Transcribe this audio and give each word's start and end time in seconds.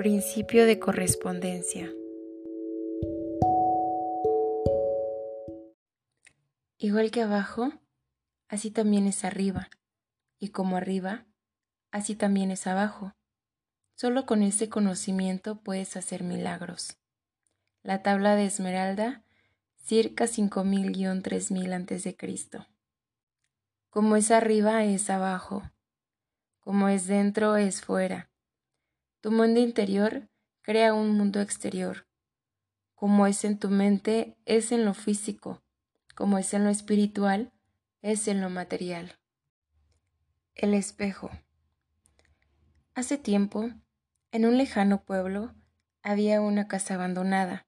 Principio 0.00 0.64
de 0.64 0.78
correspondencia. 0.78 1.92
Igual 6.78 7.10
que 7.10 7.20
abajo, 7.20 7.70
así 8.48 8.70
también 8.70 9.06
es 9.06 9.26
arriba, 9.26 9.68
y 10.38 10.52
como 10.52 10.78
arriba, 10.78 11.26
así 11.90 12.14
también 12.14 12.50
es 12.50 12.66
abajo. 12.66 13.12
Solo 13.94 14.24
con 14.24 14.42
ese 14.42 14.70
conocimiento 14.70 15.60
puedes 15.60 15.94
hacer 15.98 16.22
milagros. 16.22 16.96
La 17.82 18.02
tabla 18.02 18.36
de 18.36 18.46
Esmeralda, 18.46 19.22
circa 19.84 20.24
5000-3000 20.24 21.74
a.C. 21.74 22.66
Como 23.90 24.16
es 24.16 24.30
arriba 24.30 24.82
es 24.82 25.10
abajo, 25.10 25.70
como 26.60 26.88
es 26.88 27.06
dentro 27.06 27.56
es 27.56 27.82
fuera. 27.82 28.29
Tu 29.20 29.30
mundo 29.30 29.60
interior 29.60 30.30
crea 30.62 30.94
un 30.94 31.10
mundo 31.10 31.42
exterior. 31.42 32.06
Como 32.94 33.26
es 33.26 33.44
en 33.44 33.58
tu 33.58 33.68
mente 33.68 34.38
es 34.46 34.72
en 34.72 34.86
lo 34.86 34.94
físico, 34.94 35.62
como 36.14 36.38
es 36.38 36.54
en 36.54 36.64
lo 36.64 36.70
espiritual 36.70 37.52
es 38.00 38.28
en 38.28 38.40
lo 38.40 38.48
material. 38.48 39.18
El 40.54 40.72
espejo. 40.72 41.30
Hace 42.94 43.18
tiempo, 43.18 43.70
en 44.32 44.46
un 44.46 44.56
lejano 44.56 45.04
pueblo, 45.04 45.54
había 46.02 46.40
una 46.40 46.66
casa 46.66 46.94
abandonada. 46.94 47.66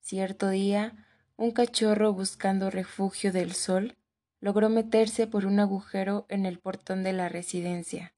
Cierto 0.00 0.48
día, 0.48 1.06
un 1.36 1.50
cachorro 1.50 2.14
buscando 2.14 2.70
refugio 2.70 3.30
del 3.30 3.52
sol 3.52 3.98
logró 4.40 4.70
meterse 4.70 5.26
por 5.26 5.44
un 5.44 5.60
agujero 5.60 6.24
en 6.30 6.46
el 6.46 6.58
portón 6.58 7.02
de 7.02 7.12
la 7.12 7.28
residencia. 7.28 8.15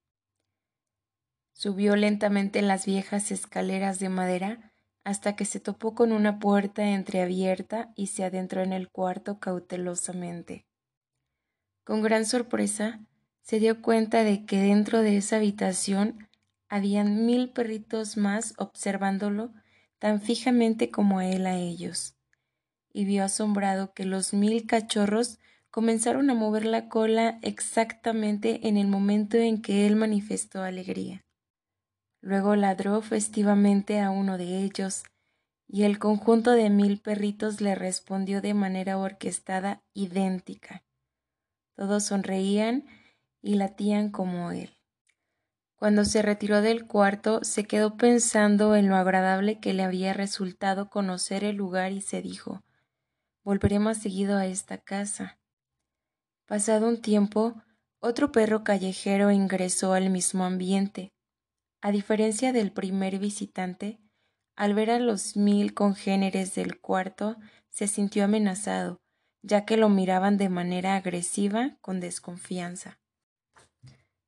Subió 1.58 1.96
lentamente 1.96 2.62
las 2.62 2.86
viejas 2.86 3.32
escaleras 3.32 3.98
de 3.98 4.08
madera 4.08 4.70
hasta 5.02 5.34
que 5.34 5.44
se 5.44 5.58
topó 5.58 5.92
con 5.92 6.12
una 6.12 6.38
puerta 6.38 6.86
entreabierta 6.86 7.90
y 7.96 8.06
se 8.06 8.22
adentró 8.22 8.62
en 8.62 8.72
el 8.72 8.88
cuarto 8.88 9.40
cautelosamente. 9.40 10.66
Con 11.82 12.00
gran 12.00 12.26
sorpresa, 12.26 13.00
se 13.42 13.58
dio 13.58 13.82
cuenta 13.82 14.22
de 14.22 14.46
que 14.46 14.60
dentro 14.60 15.02
de 15.02 15.16
esa 15.16 15.38
habitación 15.38 16.28
habían 16.68 17.26
mil 17.26 17.50
perritos 17.50 18.16
más 18.16 18.54
observándolo 18.56 19.52
tan 19.98 20.20
fijamente 20.20 20.92
como 20.92 21.20
él 21.20 21.44
a 21.44 21.56
ellos, 21.56 22.14
y 22.92 23.04
vio 23.04 23.24
asombrado 23.24 23.92
que 23.94 24.04
los 24.04 24.32
mil 24.32 24.64
cachorros 24.64 25.40
comenzaron 25.72 26.30
a 26.30 26.34
mover 26.34 26.66
la 26.66 26.88
cola 26.88 27.40
exactamente 27.42 28.68
en 28.68 28.76
el 28.76 28.86
momento 28.86 29.38
en 29.38 29.60
que 29.60 29.88
él 29.88 29.96
manifestó 29.96 30.62
alegría. 30.62 31.24
Luego 32.20 32.56
ladró 32.56 33.00
festivamente 33.00 34.00
a 34.00 34.10
uno 34.10 34.38
de 34.38 34.62
ellos, 34.62 35.04
y 35.66 35.84
el 35.84 35.98
conjunto 35.98 36.52
de 36.52 36.70
mil 36.70 37.00
perritos 37.00 37.60
le 37.60 37.74
respondió 37.74 38.40
de 38.40 38.54
manera 38.54 38.98
orquestada 38.98 39.82
idéntica. 39.92 40.82
Todos 41.76 42.04
sonreían 42.04 42.86
y 43.40 43.54
latían 43.54 44.10
como 44.10 44.50
él. 44.50 44.78
Cuando 45.76 46.04
se 46.04 46.22
retiró 46.22 46.60
del 46.60 46.86
cuarto, 46.88 47.44
se 47.44 47.64
quedó 47.64 47.96
pensando 47.96 48.74
en 48.74 48.88
lo 48.88 48.96
agradable 48.96 49.60
que 49.60 49.74
le 49.74 49.84
había 49.84 50.12
resultado 50.12 50.90
conocer 50.90 51.44
el 51.44 51.54
lugar 51.54 51.92
y 51.92 52.00
se 52.00 52.20
dijo 52.20 52.64
Volveré 53.44 53.78
más 53.78 53.98
seguido 53.98 54.36
a 54.36 54.46
esta 54.46 54.78
casa. 54.78 55.38
Pasado 56.46 56.88
un 56.88 57.00
tiempo, 57.00 57.62
otro 58.00 58.32
perro 58.32 58.64
callejero 58.64 59.30
ingresó 59.30 59.92
al 59.92 60.10
mismo 60.10 60.44
ambiente, 60.44 61.12
a 61.80 61.92
diferencia 61.92 62.52
del 62.52 62.72
primer 62.72 63.18
visitante, 63.18 64.00
al 64.56 64.74
ver 64.74 64.90
a 64.90 64.98
los 64.98 65.36
mil 65.36 65.74
congéneres 65.74 66.54
del 66.54 66.80
cuarto, 66.80 67.36
se 67.70 67.86
sintió 67.86 68.24
amenazado, 68.24 69.00
ya 69.42 69.64
que 69.64 69.76
lo 69.76 69.88
miraban 69.88 70.36
de 70.36 70.48
manera 70.48 70.96
agresiva, 70.96 71.76
con 71.80 72.00
desconfianza. 72.00 72.98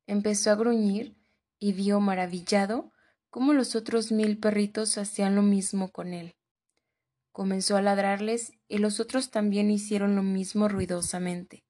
Empezó 0.06 0.50
a 0.50 0.54
gruñir 0.54 1.16
y 1.58 1.72
vio 1.72 2.00
maravillado 2.00 2.92
cómo 3.28 3.52
los 3.52 3.74
otros 3.74 4.12
mil 4.12 4.38
perritos 4.38 4.98
hacían 4.98 5.34
lo 5.34 5.42
mismo 5.42 5.90
con 5.90 6.12
él. 6.12 6.36
Comenzó 7.32 7.76
a 7.76 7.82
ladrarles 7.82 8.52
y 8.68 8.78
los 8.78 9.00
otros 9.00 9.30
también 9.30 9.70
hicieron 9.70 10.16
lo 10.16 10.22
mismo 10.22 10.68
ruidosamente. 10.68 11.64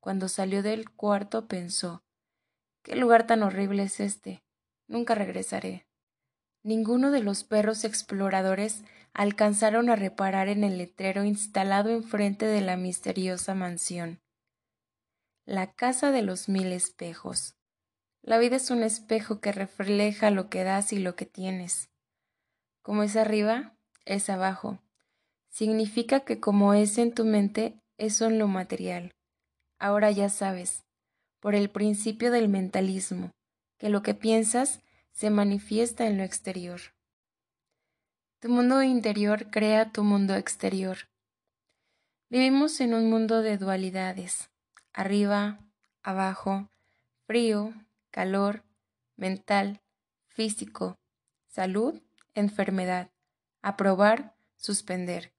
Cuando 0.00 0.28
salió 0.28 0.62
del 0.62 0.90
cuarto 0.90 1.46
pensó 1.46 2.04
¿Qué 2.82 2.96
lugar 2.96 3.26
tan 3.26 3.44
horrible 3.44 3.84
es 3.84 4.00
este? 4.00 4.41
Nunca 4.92 5.14
regresaré. 5.14 5.86
Ninguno 6.62 7.10
de 7.10 7.22
los 7.22 7.44
perros 7.44 7.84
exploradores 7.84 8.84
alcanzaron 9.14 9.88
a 9.88 9.96
reparar 9.96 10.48
en 10.48 10.64
el 10.64 10.76
letrero 10.76 11.24
instalado 11.24 11.88
enfrente 11.88 12.44
de 12.44 12.60
la 12.60 12.76
misteriosa 12.76 13.54
mansión. 13.54 14.20
La 15.46 15.72
casa 15.72 16.10
de 16.12 16.20
los 16.20 16.50
mil 16.50 16.72
espejos. 16.72 17.56
La 18.20 18.36
vida 18.36 18.56
es 18.56 18.70
un 18.70 18.82
espejo 18.82 19.40
que 19.40 19.50
refleja 19.50 20.30
lo 20.30 20.50
que 20.50 20.62
das 20.62 20.92
y 20.92 20.98
lo 20.98 21.16
que 21.16 21.24
tienes. 21.24 21.88
Como 22.82 23.02
es 23.02 23.16
arriba, 23.16 23.74
es 24.04 24.28
abajo. 24.28 24.78
Significa 25.48 26.20
que 26.20 26.38
como 26.38 26.74
es 26.74 26.98
en 26.98 27.14
tu 27.14 27.24
mente, 27.24 27.80
eso 27.96 28.26
en 28.26 28.38
lo 28.38 28.46
material. 28.46 29.14
Ahora 29.78 30.10
ya 30.10 30.28
sabes, 30.28 30.84
por 31.40 31.54
el 31.54 31.70
principio 31.70 32.30
del 32.30 32.50
mentalismo, 32.50 33.30
que 33.82 33.88
lo 33.88 34.04
que 34.04 34.14
piensas 34.14 34.80
se 35.10 35.28
manifiesta 35.28 36.06
en 36.06 36.16
lo 36.16 36.22
exterior. 36.22 36.80
Tu 38.38 38.48
mundo 38.48 38.80
interior 38.84 39.50
crea 39.50 39.90
tu 39.90 40.04
mundo 40.04 40.36
exterior. 40.36 40.98
Vivimos 42.30 42.80
en 42.80 42.94
un 42.94 43.10
mundo 43.10 43.42
de 43.42 43.58
dualidades, 43.58 44.50
arriba, 44.92 45.58
abajo, 46.04 46.70
frío, 47.26 47.74
calor, 48.12 48.62
mental, 49.16 49.80
físico, 50.28 50.94
salud, 51.48 52.00
enfermedad, 52.34 53.10
aprobar, 53.62 54.36
suspender, 54.54 55.34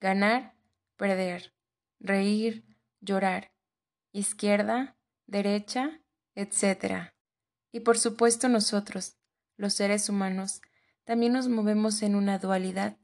ganar, 0.00 0.54
perder, 0.96 1.52
reír, 1.98 2.64
llorar, 3.00 3.50
izquierda, 4.12 4.96
derecha, 5.26 6.00
etc. 6.36 7.10
Y 7.72 7.80
por 7.80 7.98
supuesto 7.98 8.48
nosotros, 8.48 9.16
los 9.56 9.74
seres 9.74 10.08
humanos, 10.08 10.60
también 11.04 11.32
nos 11.32 11.48
movemos 11.48 12.02
en 12.02 12.14
una 12.14 12.38
dualidad, 12.38 12.96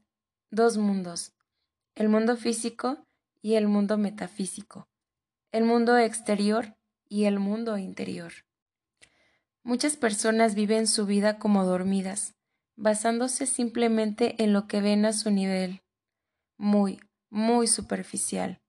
dos 0.49 0.77
mundos, 0.77 1.33
el 1.95 2.09
mundo 2.09 2.37
físico 2.37 3.05
y 3.41 3.55
el 3.55 3.67
mundo 3.67 3.97
metafísico, 3.97 4.87
el 5.51 5.63
mundo 5.63 5.97
exterior 5.97 6.75
y 7.09 7.25
el 7.25 7.39
mundo 7.39 7.77
interior. 7.77 8.33
Muchas 9.63 9.97
personas 9.97 10.55
viven 10.55 10.87
su 10.87 11.05
vida 11.05 11.39
como 11.39 11.65
dormidas, 11.65 12.35
basándose 12.75 13.45
simplemente 13.45 14.41
en 14.43 14.53
lo 14.53 14.67
que 14.67 14.81
ven 14.81 15.05
a 15.05 15.13
su 15.13 15.31
nivel, 15.31 15.81
muy, 16.57 16.99
muy 17.29 17.67
superficial. 17.67 18.61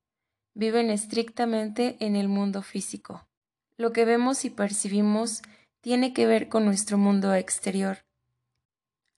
Viven 0.55 0.91
estrictamente 0.91 1.97
en 2.01 2.17
el 2.17 2.29
mundo 2.29 2.63
físico. 2.63 3.29
Lo 3.77 3.93
que 3.93 4.05
vemos 4.05 4.45
y 4.45 4.51
percibimos 4.51 5.43
tiene 5.81 6.13
que 6.13 6.27
ver 6.27 6.49
con 6.49 6.65
nuestro 6.65 6.99
mundo 6.99 7.35
exterior. 7.35 7.99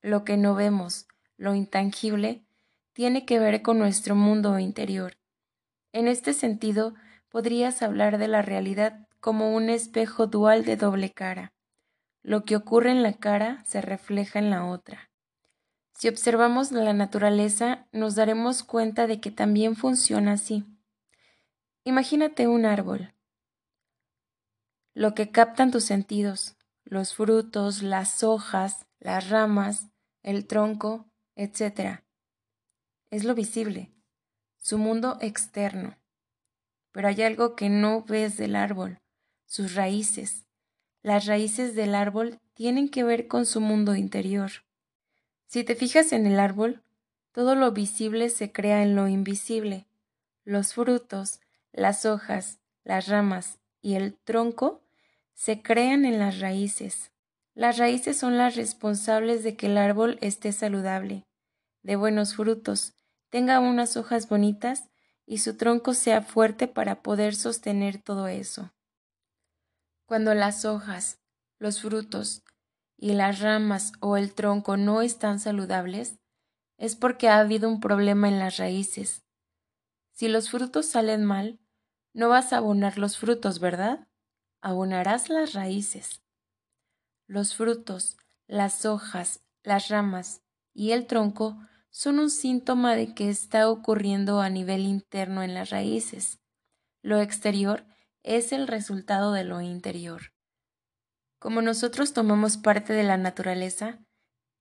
Lo 0.02 0.24
que 0.24 0.36
no 0.36 0.54
vemos, 0.54 1.06
lo 1.36 1.54
intangible, 1.54 2.44
tiene 2.92 3.24
que 3.24 3.38
ver 3.38 3.62
con 3.62 3.78
nuestro 3.78 4.14
mundo 4.14 4.58
interior. 4.58 5.16
En 5.92 6.06
este 6.06 6.34
sentido, 6.34 6.94
podrías 7.28 7.82
hablar 7.82 8.18
de 8.18 8.28
la 8.28 8.42
realidad 8.42 9.08
como 9.20 9.54
un 9.54 9.70
espejo 9.70 10.26
dual 10.26 10.64
de 10.64 10.76
doble 10.76 11.10
cara. 11.10 11.52
Lo 12.22 12.44
que 12.44 12.56
ocurre 12.56 12.90
en 12.90 13.02
la 13.02 13.14
cara 13.14 13.64
se 13.64 13.80
refleja 13.80 14.38
en 14.38 14.50
la 14.50 14.66
otra. 14.66 15.10
Si 15.94 16.08
observamos 16.08 16.72
la 16.72 16.92
naturaleza, 16.92 17.86
nos 17.92 18.14
daremos 18.14 18.62
cuenta 18.62 19.06
de 19.06 19.20
que 19.20 19.30
también 19.30 19.76
funciona 19.76 20.32
así. 20.32 20.64
Imagínate 21.84 22.48
un 22.48 22.66
árbol 22.66 23.14
lo 24.94 25.14
que 25.14 25.30
captan 25.30 25.70
tus 25.70 25.84
sentidos, 25.84 26.56
los 26.84 27.14
frutos, 27.14 27.82
las 27.82 28.22
hojas, 28.24 28.86
las 28.98 29.30
ramas, 29.30 29.88
el 30.22 30.46
tronco, 30.46 31.06
etc. 31.36 32.00
Es 33.10 33.24
lo 33.24 33.34
visible, 33.34 33.92
su 34.58 34.78
mundo 34.78 35.18
externo. 35.20 35.96
Pero 36.92 37.08
hay 37.08 37.22
algo 37.22 37.54
que 37.54 37.68
no 37.68 38.02
ves 38.02 38.36
del 38.36 38.56
árbol, 38.56 39.00
sus 39.46 39.74
raíces. 39.74 40.44
Las 41.02 41.26
raíces 41.26 41.74
del 41.74 41.94
árbol 41.94 42.40
tienen 42.54 42.88
que 42.88 43.04
ver 43.04 43.28
con 43.28 43.46
su 43.46 43.60
mundo 43.60 43.94
interior. 43.94 44.50
Si 45.46 45.64
te 45.64 45.74
fijas 45.74 46.12
en 46.12 46.26
el 46.26 46.38
árbol, 46.40 46.82
todo 47.32 47.54
lo 47.54 47.70
visible 47.70 48.28
se 48.28 48.50
crea 48.50 48.82
en 48.82 48.96
lo 48.96 49.06
invisible. 49.06 49.86
Los 50.44 50.74
frutos, 50.74 51.40
las 51.72 52.04
hojas, 52.04 52.58
las 52.82 53.06
ramas, 53.06 53.59
y 53.80 53.94
el 53.94 54.14
tronco 54.14 54.82
se 55.34 55.62
crean 55.62 56.04
en 56.04 56.18
las 56.18 56.40
raíces. 56.40 57.12
Las 57.54 57.78
raíces 57.78 58.16
son 58.16 58.38
las 58.38 58.56
responsables 58.56 59.42
de 59.42 59.56
que 59.56 59.66
el 59.66 59.78
árbol 59.78 60.18
esté 60.20 60.52
saludable, 60.52 61.26
de 61.82 61.96
buenos 61.96 62.34
frutos, 62.34 62.94
tenga 63.30 63.60
unas 63.60 63.96
hojas 63.96 64.28
bonitas 64.28 64.90
y 65.26 65.38
su 65.38 65.56
tronco 65.56 65.94
sea 65.94 66.22
fuerte 66.22 66.68
para 66.68 67.02
poder 67.02 67.34
sostener 67.34 68.02
todo 68.02 68.28
eso. 68.28 68.72
Cuando 70.06 70.34
las 70.34 70.64
hojas, 70.64 71.20
los 71.58 71.80
frutos 71.80 72.42
y 72.96 73.12
las 73.12 73.40
ramas 73.40 73.92
o 74.00 74.16
el 74.16 74.34
tronco 74.34 74.76
no 74.76 75.02
están 75.02 75.38
saludables, 75.38 76.18
es 76.78 76.96
porque 76.96 77.28
ha 77.28 77.38
habido 77.38 77.68
un 77.68 77.80
problema 77.80 78.28
en 78.28 78.38
las 78.38 78.56
raíces. 78.56 79.22
Si 80.12 80.28
los 80.28 80.50
frutos 80.50 80.86
salen 80.86 81.24
mal, 81.24 81.60
no 82.12 82.28
vas 82.28 82.52
a 82.52 82.58
abonar 82.58 82.98
los 82.98 83.18
frutos, 83.18 83.60
¿verdad? 83.60 84.08
Abonarás 84.60 85.28
las 85.28 85.52
raíces. 85.52 86.22
Los 87.26 87.54
frutos, 87.54 88.16
las 88.46 88.84
hojas, 88.84 89.42
las 89.62 89.88
ramas 89.88 90.42
y 90.72 90.92
el 90.92 91.06
tronco 91.06 91.58
son 91.90 92.18
un 92.18 92.30
síntoma 92.30 92.94
de 92.94 93.14
que 93.14 93.30
está 93.30 93.68
ocurriendo 93.68 94.40
a 94.40 94.48
nivel 94.48 94.82
interno 94.82 95.42
en 95.42 95.54
las 95.54 95.70
raíces. 95.70 96.40
Lo 97.02 97.20
exterior 97.20 97.86
es 98.22 98.52
el 98.52 98.68
resultado 98.68 99.32
de 99.32 99.44
lo 99.44 99.60
interior. 99.60 100.32
Como 101.38 101.62
nosotros 101.62 102.12
tomamos 102.12 102.58
parte 102.58 102.92
de 102.92 103.02
la 103.02 103.16
naturaleza, 103.16 103.98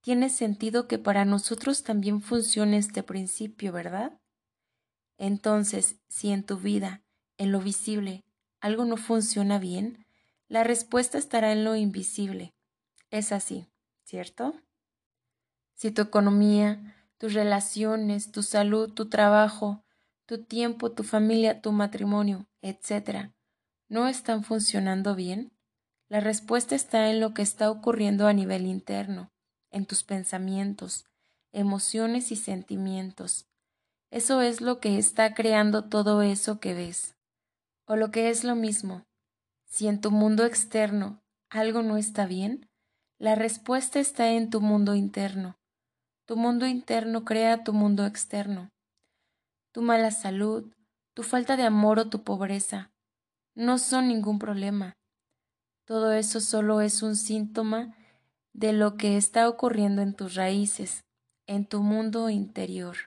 tiene 0.01 0.29
sentido 0.29 0.87
que 0.87 0.97
para 0.97 1.25
nosotros 1.25 1.83
también 1.83 2.21
funcione 2.21 2.77
este 2.77 3.03
principio, 3.03 3.73
¿verdad? 3.73 4.19
Entonces, 5.17 5.99
si 6.07 6.31
en 6.31 6.45
tu 6.45 6.57
vida, 6.57 7.03
en 7.39 7.51
lo 7.51 7.59
visible, 7.59 8.23
algo 8.61 8.85
no 8.85 8.97
funciona 8.97 9.57
bien, 9.57 10.05
la 10.47 10.63
respuesta 10.63 11.17
estará 11.17 11.51
en 11.51 11.63
lo 11.63 11.75
invisible. 11.75 12.53
Es 13.09 13.31
así, 13.31 13.67
¿cierto? 14.03 14.53
Si 15.73 15.89
tu 15.89 16.03
economía, 16.03 16.95
tus 17.17 17.33
relaciones, 17.33 18.31
tu 18.31 18.43
salud, 18.43 18.93
tu 18.93 19.09
trabajo, 19.09 19.83
tu 20.27 20.43
tiempo, 20.43 20.91
tu 20.91 21.03
familia, 21.03 21.61
tu 21.61 21.71
matrimonio, 21.71 22.47
etc., 22.61 23.31
no 23.87 24.07
están 24.07 24.43
funcionando 24.43 25.15
bien, 25.15 25.51
la 26.09 26.19
respuesta 26.19 26.75
está 26.75 27.09
en 27.09 27.19
lo 27.19 27.33
que 27.33 27.41
está 27.41 27.71
ocurriendo 27.71 28.27
a 28.27 28.33
nivel 28.33 28.67
interno 28.67 29.31
en 29.71 29.85
tus 29.85 30.03
pensamientos, 30.03 31.05
emociones 31.51 32.31
y 32.31 32.35
sentimientos. 32.35 33.47
Eso 34.11 34.41
es 34.41 34.61
lo 34.61 34.79
que 34.79 34.97
está 34.97 35.33
creando 35.33 35.85
todo 35.85 36.21
eso 36.21 36.59
que 36.59 36.73
ves. 36.73 37.15
O 37.89 37.95
lo 37.95 38.11
que 38.11 38.29
es 38.29 38.43
lo 38.43 38.53
mismo, 38.53 39.07
si 39.65 39.87
en 39.87 39.99
tu 39.99 40.11
mundo 40.11 40.45
externo 40.45 41.23
algo 41.49 41.81
no 41.81 41.97
está 41.97 42.27
bien, 42.27 42.69
la 43.17 43.33
respuesta 43.33 43.99
está 43.99 44.29
en 44.33 44.51
tu 44.51 44.61
mundo 44.61 44.93
interno. 44.93 45.57
Tu 46.25 46.37
mundo 46.37 46.67
interno 46.67 47.25
crea 47.25 47.63
tu 47.63 47.73
mundo 47.73 48.05
externo. 48.05 48.69
Tu 49.71 49.81
mala 49.81 50.11
salud, 50.11 50.71
tu 51.15 51.23
falta 51.23 51.57
de 51.57 51.63
amor 51.63 51.97
o 51.97 52.09
tu 52.11 52.23
pobreza 52.23 52.91
no 53.55 53.79
son 53.79 54.07
ningún 54.07 54.37
problema. 54.37 54.93
Todo 55.85 56.13
eso 56.13 56.41
solo 56.41 56.81
es 56.81 57.01
un 57.01 57.15
síntoma 57.15 57.95
de 58.53 58.71
lo 58.71 58.97
que 58.97 59.17
está 59.17 59.49
ocurriendo 59.49 60.03
en 60.03 60.13
tus 60.13 60.35
raíces, 60.35 61.05
en 61.47 61.65
tu 61.65 61.81
mundo 61.81 62.29
interior. 62.29 62.97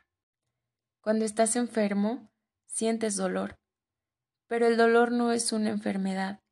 Cuando 1.00 1.24
estás 1.24 1.54
enfermo, 1.54 2.28
sientes 2.66 3.14
dolor, 3.14 3.61
pero 4.52 4.66
el 4.66 4.76
dolor 4.76 5.12
no 5.12 5.32
es 5.32 5.50
una 5.54 5.70
enfermedad. 5.70 6.42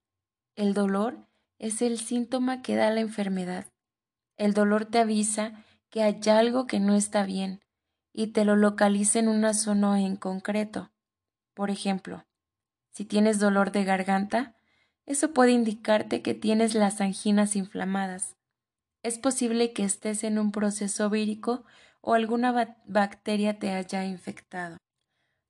El 0.57 0.73
dolor 0.73 1.27
es 1.59 1.83
el 1.83 1.99
síntoma 1.99 2.63
que 2.63 2.75
da 2.75 2.91
la 2.91 3.01
enfermedad. 3.01 3.67
El 4.39 4.55
dolor 4.55 4.87
te 4.87 5.01
avisa 5.01 5.63
que 5.91 6.03
hay 6.03 6.19
algo 6.31 6.67
que 6.67 6.81
no 6.81 6.95
está 6.95 7.27
bien 7.27 7.61
y 8.15 8.29
te 8.29 8.47
lo 8.47 8.57
localiza 8.57 9.19
en 9.19 9.29
una 9.29 9.53
zona 9.53 10.01
en 10.01 10.17
concreto. 10.17 10.91
Por 11.53 11.69
ejemplo, 11.69 12.25
si 12.91 13.05
tienes 13.05 13.39
dolor 13.39 13.71
de 13.71 13.85
garganta, 13.85 14.57
eso 15.05 15.35
puede 15.35 15.53
indicarte 15.53 16.23
que 16.23 16.33
tienes 16.33 16.75
las 16.75 17.03
anginas 17.03 17.55
inflamadas 17.55 18.35
es 19.03 19.19
posible 19.19 19.75
que 19.75 19.85
estés 19.85 20.25
en 20.25 20.39
un 20.39 20.53
proceso 20.53 21.11
vírico 21.11 21.65
o 22.01 22.15
alguna 22.15 22.79
bacteria 22.87 23.59
te 23.59 23.73
haya 23.73 24.07
infectado. 24.07 24.79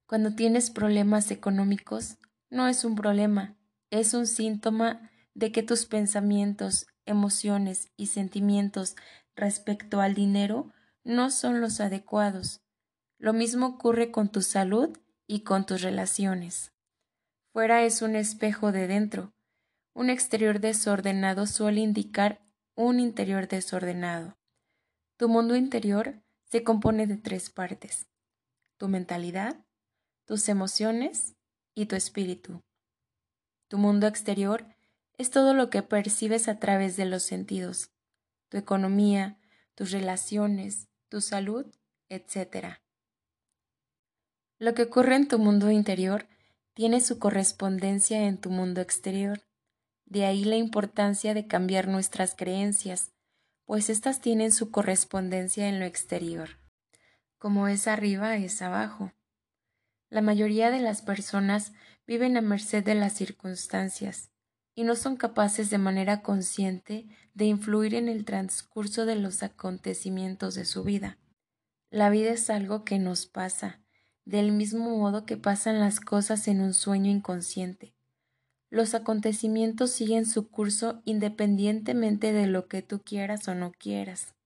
Cuando 0.07 0.35
tienes 0.35 0.73
problemas 0.73 1.31
económicos, 1.31 2.17
no 2.51 2.67
es 2.69 2.85
un 2.85 2.97
problema, 2.97 3.57
es 3.91 4.13
un 4.13 4.27
síntoma 4.27 5.11
de 5.35 5.53
que 5.53 5.63
tus 5.63 5.87
pensamientos, 5.87 6.87
emociones 7.07 7.91
y 7.97 8.07
sentimientos 8.07 8.97
respecto 9.35 10.01
al 10.01 10.15
dinero 10.15 10.73
no 11.05 11.31
son 11.31 11.61
los 11.61 11.81
adecuados. 11.81 12.61
Lo 13.19 13.33
mismo 13.33 13.67
ocurre 13.67 14.11
con 14.11 14.31
tu 14.31 14.43
salud 14.43 14.97
y 15.27 15.41
con 15.45 15.65
tus 15.65 15.83
relaciones. 15.83 16.73
Fuera 17.53 17.85
es 17.85 18.03
un 18.03 18.17
espejo 18.17 18.73
de 18.73 18.87
dentro. 18.87 19.33
Un 19.95 20.11
exterior 20.11 20.61
desordenado 20.61 21.47
suele 21.47 21.81
indicar 21.81 22.41
un 22.75 23.01
interior 23.01 23.49
desordenado. 23.49 24.39
Tu 25.17 25.29
mundo 25.29 25.57
interior 25.57 26.23
se 26.45 26.65
compone 26.65 27.07
de 27.07 27.17
tres 27.17 27.51
partes, 27.51 28.09
tu 28.77 28.89
mentalidad, 28.89 29.65
tus 30.25 30.49
emociones 30.49 31.37
y 31.81 31.87
tu 31.87 31.97
espíritu. 31.97 32.63
Tu 33.69 33.79
mundo 33.79 34.07
exterior 34.07 34.67
es 35.17 35.31
todo 35.31 35.55
lo 35.55 35.71
que 35.71 35.83
percibes 35.83 36.47
a 36.49 36.59
través 36.59 36.97
de 36.97 37.07
los 37.07 37.23
sentidos, 37.23 37.91
tu 38.51 38.59
economía, 38.59 39.39
tus 39.75 39.91
relaciones, 39.91 40.89
tu 41.09 41.23
salud, 41.23 41.67
etc. 42.11 42.77
Lo 44.59 44.75
que 44.75 44.83
ocurre 44.83 45.17
en 45.17 45.27
tu 45.27 45.39
mundo 45.39 45.71
interior 45.71 46.27
tiene 46.75 47.01
su 47.01 47.19
correspondencia 47.19 48.27
en 48.27 48.39
tu 48.39 48.51
mundo 48.51 48.83
exterior. 48.83 49.41
De 50.05 50.27
ahí 50.27 50.45
la 50.45 50.57
importancia 50.57 51.33
de 51.33 51.47
cambiar 51.47 51.89
nuestras 51.89 52.35
creencias, 52.35 53.13
pues 53.65 53.89
éstas 53.89 54.21
tienen 54.21 54.53
su 54.53 54.71
correspondencia 54.71 55.69
en 55.69 55.81
lo 55.81 55.87
exterior. 55.87 56.59
Como 57.39 57.69
es 57.69 57.87
arriba, 57.89 58.37
es 58.37 58.61
abajo. 58.61 59.13
La 60.11 60.21
mayoría 60.21 60.71
de 60.71 60.81
las 60.81 61.01
personas 61.01 61.73
viven 62.07 62.37
a 62.37 62.43
merced 62.43 62.85
de 62.85 62.95
las 62.95 63.15
circunstancias 63.15 64.31
y 64.75 64.85
no 64.85 64.95
son 64.97 65.17
capaces 65.17 65.71
de 65.71 65.79
manera 65.79 66.21
consciente 66.21 67.07
de 67.33 67.47
influir 67.47 67.95
en 67.95 68.09
el 68.09 68.27
transcurso 68.27 69.07
de 69.07 69.17
los 69.17 69.43
acontecimientos 69.43 70.55
de 70.55 70.67
su 70.67 70.85
vida. 70.85 71.19
La 71.91 72.11
vida 72.11 72.33
es 72.33 72.51
algo 72.51 72.85
que 72.85 72.99
nos 72.99 73.27
pasa, 73.27 73.81
del 74.27 74.53
mismo 74.53 74.99
modo 74.99 75.25
que 75.25 75.39
pasan 75.39 75.81
las 75.81 76.01
cosas 76.01 76.47
en 76.49 76.61
un 76.61 76.75
sueño 76.75 77.11
inconsciente 77.11 77.95
los 78.71 78.95
acontecimientos 78.95 79.91
siguen 79.91 80.25
su 80.27 80.49
curso 80.49 81.03
independientemente 81.05 82.33
de 82.33 82.47
lo 82.47 82.69
que 82.69 82.83
tú 82.83 83.03
quieras 83.03 83.49
o 83.49 83.55
no 83.57 83.73
quieras. 83.73 84.37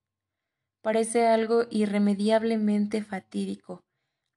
Parece 0.80 1.26
algo 1.26 1.66
irremediablemente 1.70 3.02
fatídico, 3.02 3.84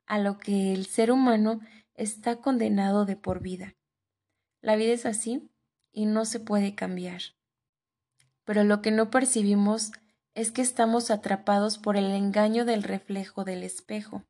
a 0.08 0.18
lo 0.18 0.38
que 0.40 0.74
el 0.74 0.86
ser 0.88 1.12
humano 1.12 1.60
está 1.94 2.38
condenado 2.38 3.06
de 3.06 3.16
por 3.16 3.42
vida. 3.42 3.76
La 4.62 4.76
vida 4.76 4.94
es 4.94 5.06
así 5.06 5.50
y 5.92 6.06
no 6.06 6.26
se 6.26 6.40
puede 6.40 6.74
cambiar. 6.76 7.22
Pero 8.44 8.64
lo 8.64 8.82
que 8.82 8.92
no 8.92 9.10
percibimos 9.10 9.92
es 10.34 10.52
que 10.52 10.62
estamos 10.62 11.12
atrapados 11.12 11.78
por 11.78 11.98
el 11.98 12.12
engaño 12.12 12.64
del 12.64 12.84
reflejo 12.84 13.44
del 13.44 13.64
espejo. 13.64 14.24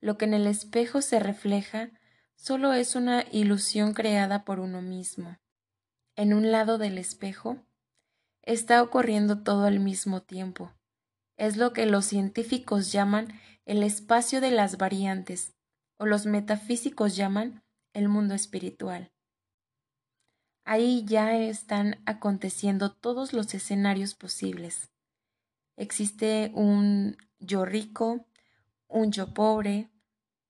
Lo 0.00 0.16
que 0.16 0.26
en 0.26 0.34
el 0.34 0.46
espejo 0.46 1.02
se 1.02 1.18
refleja 1.18 1.90
solo 2.36 2.72
es 2.72 2.94
una 2.94 3.24
ilusión 3.32 3.94
creada 3.94 4.44
por 4.44 4.60
uno 4.60 4.82
mismo. 4.82 5.38
En 6.14 6.34
un 6.34 6.52
lado 6.52 6.78
del 6.78 6.98
espejo 6.98 7.58
está 8.42 8.82
ocurriendo 8.82 9.42
todo 9.42 9.64
al 9.64 9.80
mismo 9.80 10.22
tiempo. 10.22 10.72
Es 11.36 11.56
lo 11.56 11.72
que 11.72 11.86
los 11.86 12.04
científicos 12.04 12.92
llaman 12.92 13.28
el 13.68 13.82
espacio 13.82 14.40
de 14.40 14.50
las 14.50 14.78
variantes, 14.78 15.52
o 15.98 16.06
los 16.06 16.24
metafísicos 16.24 17.16
llaman 17.16 17.62
el 17.92 18.08
mundo 18.08 18.34
espiritual. 18.34 19.12
Ahí 20.64 21.04
ya 21.04 21.36
están 21.36 22.00
aconteciendo 22.06 22.90
todos 22.90 23.34
los 23.34 23.52
escenarios 23.52 24.14
posibles. 24.14 24.88
Existe 25.76 26.50
un 26.54 27.18
yo 27.40 27.66
rico, 27.66 28.24
un 28.86 29.12
yo 29.12 29.34
pobre, 29.34 29.90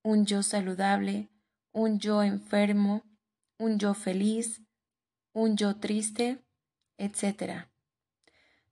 un 0.04 0.24
yo 0.24 0.44
saludable, 0.44 1.28
un 1.72 1.98
yo 1.98 2.22
enfermo, 2.22 3.02
un 3.58 3.80
yo 3.80 3.94
feliz, 3.94 4.62
un 5.32 5.56
yo 5.56 5.74
triste, 5.80 6.38
etc. 6.98 7.66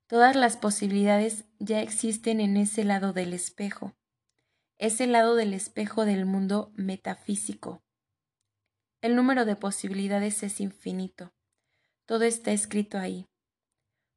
Todas 0.07 0.37
las 0.37 0.57
posibilidades 0.57 1.47
ya 1.59 1.81
existen 1.83 2.38
en 2.38 2.57
ese 2.57 2.85
lado 2.85 3.12
del 3.12 3.33
espejo, 3.33 3.93
ese 4.78 5.06
lado 5.06 5.35
del 5.35 5.54
espejo 5.54 6.04
del 6.04 6.26
mundo 6.26 6.73
metafísico. 6.75 7.83
El 9.00 9.16
número 9.16 9.45
de 9.45 9.56
posibilidades 9.56 10.42
es 10.42 10.61
infinito. 10.61 11.33
Todo 12.06 12.25
está 12.25 12.52
escrito 12.52 12.99
ahí. 12.99 13.26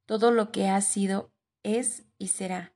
Todo 0.06 0.30
lo 0.30 0.52
que 0.52 0.68
ha 0.68 0.80
sido, 0.80 1.32
es 1.62 2.04
y 2.18 2.28
será. 2.28 2.72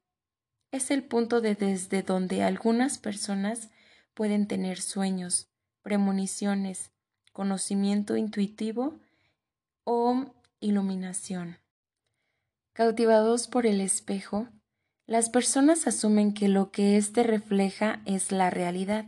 Es 0.70 0.90
el 0.90 1.04
punto 1.04 1.40
de 1.40 1.54
desde 1.54 2.02
donde 2.02 2.42
algunas 2.42 2.98
personas 2.98 3.70
pueden 4.14 4.46
tener 4.46 4.80
sueños, 4.80 5.48
premoniciones, 5.82 6.92
conocimiento 7.32 8.16
intuitivo 8.16 8.98
o 9.84 10.34
iluminación. 10.60 11.58
Cautivados 12.72 13.48
por 13.48 13.66
el 13.66 13.80
espejo, 13.80 14.48
las 15.06 15.28
personas 15.28 15.86
asumen 15.86 16.32
que 16.32 16.48
lo 16.48 16.70
que 16.70 16.96
éste 16.96 17.22
refleja 17.22 18.00
es 18.06 18.32
la 18.32 18.48
realidad. 18.50 19.06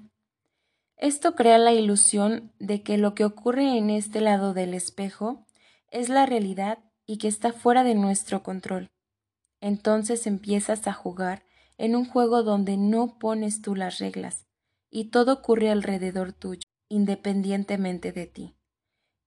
Esto 0.97 1.35
crea 1.35 1.59
la 1.59 1.73
ilusión 1.73 2.53
de 2.59 2.83
que 2.83 2.99
lo 2.99 3.15
que 3.15 3.25
ocurre 3.25 3.79
en 3.79 3.91
este 3.91 4.21
lado 4.21 4.53
del 4.53 4.75
espejo 4.75 5.47
es 5.91 6.09
la 6.09 6.26
realidad 6.26 6.79
y 7.07 7.19
que 7.19 7.29
está 7.29 7.53
fuera 7.53 7.83
de 7.83 7.95
nuestro 7.95 8.43
control. 8.43 8.91
Entonces 9.61 10.26
empiezas 10.26 10.87
a 10.87 10.93
jugar 10.93 11.45
en 11.79 11.97
un 11.97 12.05
juego 12.05 12.43
donde 12.43 12.76
no 12.76 13.19
pones 13.19 13.62
tú 13.62 13.75
las 13.75 13.99
reglas 13.99 14.47
y 14.91 15.07
todo 15.07 15.33
ocurre 15.35 15.71
alrededor 15.71 16.33
tuyo, 16.33 16.69
independientemente 16.88 18.12
de 18.12 18.26
ti. 18.26 18.55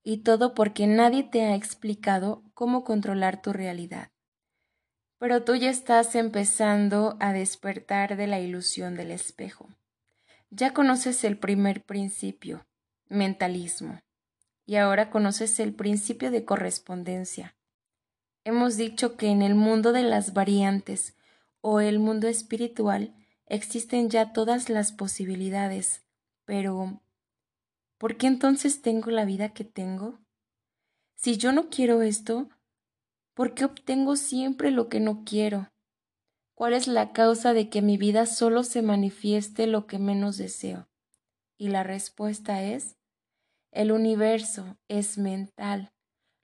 Y 0.04 0.18
todo 0.18 0.54
porque 0.54 0.88
nadie 0.88 1.24
te 1.24 1.44
ha 1.44 1.56
explicado 1.56 2.44
cómo 2.54 2.84
controlar 2.84 3.42
tu 3.42 3.54
realidad. 3.54 4.12
Pero 5.20 5.44
tú 5.44 5.56
ya 5.56 5.70
estás 5.70 6.16
empezando 6.16 7.18
a 7.20 7.34
despertar 7.34 8.16
de 8.16 8.26
la 8.26 8.40
ilusión 8.40 8.96
del 8.96 9.12
espejo. 9.12 9.70
Ya 10.50 10.74
conoces 10.74 11.24
el 11.24 11.38
primer 11.38 11.84
principio, 11.84 12.66
mentalismo, 13.10 14.00
y 14.66 14.78
ahora 14.78 15.12
conoces 15.12 15.60
el 15.60 15.74
principio 15.74 16.32
de 16.32 16.46
correspondencia. 16.46 17.56
Hemos 18.46 18.78
dicho 18.78 19.18
que 19.18 19.28
en 19.28 19.42
el 19.42 19.56
mundo 19.56 19.92
de 19.92 20.04
las 20.04 20.34
variantes 20.34 21.16
o 21.62 21.82
el 21.82 22.00
mundo 22.00 22.28
espiritual 22.28 23.14
existen 23.46 24.10
ya 24.10 24.32
todas 24.32 24.70
las 24.70 24.94
posibilidades, 24.94 26.04
pero 26.46 27.02
¿por 27.98 28.16
qué 28.16 28.28
entonces 28.28 28.82
tengo 28.82 29.12
la 29.12 29.26
vida 29.26 29.50
que 29.50 29.66
tengo? 29.66 30.18
Si 31.16 31.38
yo 31.38 31.52
no 31.52 31.70
quiero 31.70 32.02
esto, 32.02 32.50
¿Por 33.40 33.54
qué 33.54 33.64
obtengo 33.64 34.18
siempre 34.18 34.70
lo 34.70 34.90
que 34.90 35.00
no 35.00 35.24
quiero? 35.24 35.72
¿Cuál 36.56 36.74
es 36.74 36.90
la 36.90 37.14
causa 37.14 37.54
de 37.54 37.70
que 37.70 37.82
mi 37.82 37.96
vida 37.96 38.26
solo 38.26 38.66
se 38.66 38.82
manifieste 38.82 39.66
lo 39.66 39.88
que 39.88 39.98
menos 39.98 40.36
deseo? 40.36 40.90
Y 41.58 41.70
la 41.70 41.84
respuesta 41.84 42.62
es, 42.62 42.98
el 43.72 43.94
universo 43.94 44.78
es 44.90 45.18
mental. 45.18 45.94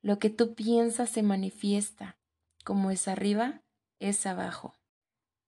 Lo 0.01 0.19
que 0.19 0.29
tú 0.29 0.55
piensas 0.55 1.09
se 1.09 1.21
manifiesta. 1.21 2.17
Como 2.63 2.91
es 2.91 3.09
arriba, 3.09 3.61
es 3.99 4.25
abajo. 4.25 4.73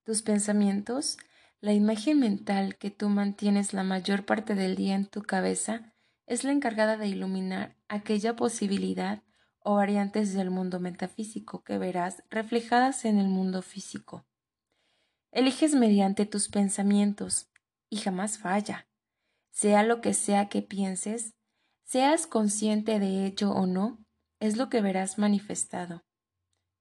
Tus 0.04 0.24
pensamientos, 0.24 1.18
la 1.62 1.72
imagen 1.72 2.20
mental 2.20 2.76
que 2.76 2.92
tú 2.92 3.08
mantienes 3.08 3.72
la 3.72 3.84
mayor 3.84 4.26
parte 4.26 4.54
del 4.54 4.76
día 4.76 4.96
en 4.96 5.06
tu 5.06 5.22
cabeza, 5.22 5.94
es 6.26 6.44
la 6.44 6.52
encargada 6.52 6.98
de 6.98 7.08
iluminar 7.08 7.78
aquella 7.88 8.36
posibilidad 8.36 9.24
o 9.70 9.76
variantes 9.76 10.34
del 10.34 10.50
mundo 10.50 10.80
metafísico 10.80 11.62
que 11.62 11.78
verás 11.78 12.24
reflejadas 12.30 13.04
en 13.04 13.20
el 13.20 13.28
mundo 13.28 13.62
físico. 13.62 14.26
Eliges 15.30 15.76
mediante 15.76 16.26
tus 16.26 16.48
pensamientos 16.48 17.50
y 17.90 17.98
jamás 17.98 18.38
falla. 18.38 18.88
Sea 19.52 19.84
lo 19.84 20.00
que 20.00 20.14
sea 20.14 20.48
que 20.48 20.62
pienses, 20.62 21.34
seas 21.84 22.28
consciente 22.28 22.98
de 22.98 23.26
ello 23.26 23.52
o 23.52 23.66
no, 23.66 24.06
es 24.40 24.56
lo 24.56 24.70
que 24.70 24.80
verás 24.80 25.18
manifestado. 25.18 26.06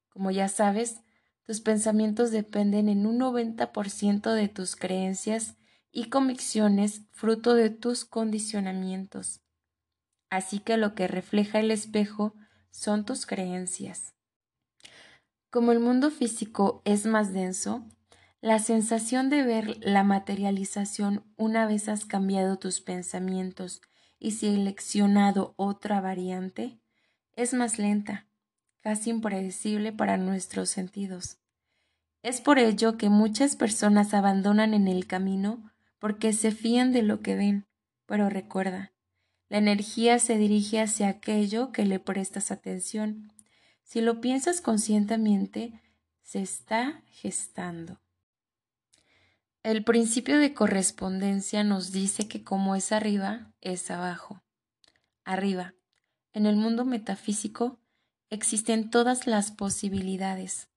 Como 0.08 0.30
ya 0.30 0.46
sabes, 0.46 1.00
tus 1.42 1.60
pensamientos 1.60 2.30
dependen 2.30 2.88
en 2.88 3.04
un 3.04 3.18
90% 3.18 4.32
de 4.32 4.46
tus 4.46 4.76
creencias 4.76 5.56
y 5.90 6.08
convicciones 6.08 7.02
fruto 7.10 7.54
de 7.54 7.68
tus 7.68 8.04
condicionamientos. 8.04 9.40
Así 10.30 10.60
que 10.60 10.76
lo 10.76 10.94
que 10.94 11.08
refleja 11.08 11.58
el 11.58 11.72
espejo 11.72 12.36
son 12.76 13.06
tus 13.06 13.24
creencias. 13.24 14.14
Como 15.50 15.72
el 15.72 15.80
mundo 15.80 16.10
físico 16.10 16.82
es 16.84 17.06
más 17.06 17.32
denso, 17.32 17.86
la 18.42 18.58
sensación 18.58 19.30
de 19.30 19.42
ver 19.42 19.78
la 19.80 20.04
materialización 20.04 21.24
una 21.36 21.66
vez 21.66 21.88
has 21.88 22.04
cambiado 22.04 22.58
tus 22.58 22.82
pensamientos 22.82 23.80
y 24.18 24.32
seleccionado 24.32 25.54
otra 25.56 26.02
variante 26.02 26.78
es 27.32 27.54
más 27.54 27.78
lenta, 27.78 28.26
casi 28.82 29.10
impredecible 29.10 29.92
para 29.92 30.18
nuestros 30.18 30.68
sentidos. 30.68 31.38
Es 32.22 32.42
por 32.42 32.58
ello 32.58 32.98
que 32.98 33.08
muchas 33.08 33.56
personas 33.56 34.12
abandonan 34.12 34.74
en 34.74 34.86
el 34.86 35.06
camino 35.06 35.72
porque 35.98 36.34
se 36.34 36.52
fían 36.52 36.92
de 36.92 37.02
lo 37.02 37.20
que 37.22 37.36
ven, 37.36 37.66
pero 38.04 38.28
recuerda, 38.28 38.92
la 39.48 39.58
energía 39.58 40.18
se 40.18 40.38
dirige 40.38 40.80
hacia 40.80 41.08
aquello 41.08 41.70
que 41.70 41.84
le 41.84 42.00
prestas 42.00 42.50
atención. 42.50 43.32
Si 43.84 44.00
lo 44.00 44.20
piensas 44.20 44.60
conscientemente, 44.60 45.80
se 46.22 46.42
está 46.42 47.02
gestando. 47.06 48.00
El 49.62 49.84
principio 49.84 50.38
de 50.38 50.54
correspondencia 50.54 51.62
nos 51.62 51.92
dice 51.92 52.26
que 52.26 52.42
como 52.42 52.74
es 52.74 52.90
arriba, 52.90 53.52
es 53.60 53.90
abajo. 53.90 54.42
Arriba, 55.24 55.74
en 56.32 56.46
el 56.46 56.56
mundo 56.56 56.84
metafísico, 56.84 57.78
existen 58.30 58.90
todas 58.90 59.26
las 59.26 59.52
posibilidades. 59.52 60.68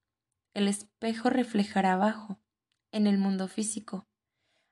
El 0.54 0.68
espejo 0.68 1.30
reflejará 1.30 1.94
abajo, 1.94 2.40
en 2.92 3.08
el 3.08 3.18
mundo 3.18 3.48
físico, 3.48 4.08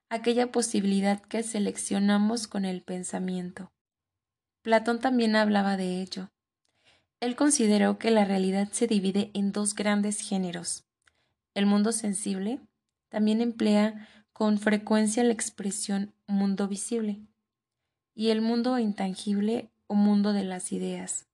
aquella 0.09 0.51
posibilidad 0.51 1.21
que 1.21 1.43
seleccionamos 1.43 2.47
con 2.47 2.65
el 2.65 2.81
pensamiento. 2.81 3.71
Platón 4.67 4.99
también 4.99 5.37
hablaba 5.37 5.77
de 5.77 6.01
ello. 6.01 6.29
Él 7.21 7.37
consideró 7.37 7.97
que 7.97 8.11
la 8.11 8.25
realidad 8.25 8.67
se 8.73 8.85
divide 8.85 9.31
en 9.33 9.53
dos 9.53 9.73
grandes 9.73 10.19
géneros. 10.19 10.83
El 11.53 11.65
mundo 11.65 11.93
sensible 11.93 12.59
también 13.07 13.39
emplea 13.39 14.09
con 14.33 14.59
frecuencia 14.59 15.23
la 15.23 15.31
expresión 15.31 16.13
mundo 16.27 16.67
visible 16.67 17.21
y 18.13 18.27
el 18.31 18.41
mundo 18.41 18.77
intangible 18.77 19.71
o 19.87 19.95
mundo 19.95 20.33
de 20.33 20.43
las 20.43 20.73
ideas. 20.73 21.27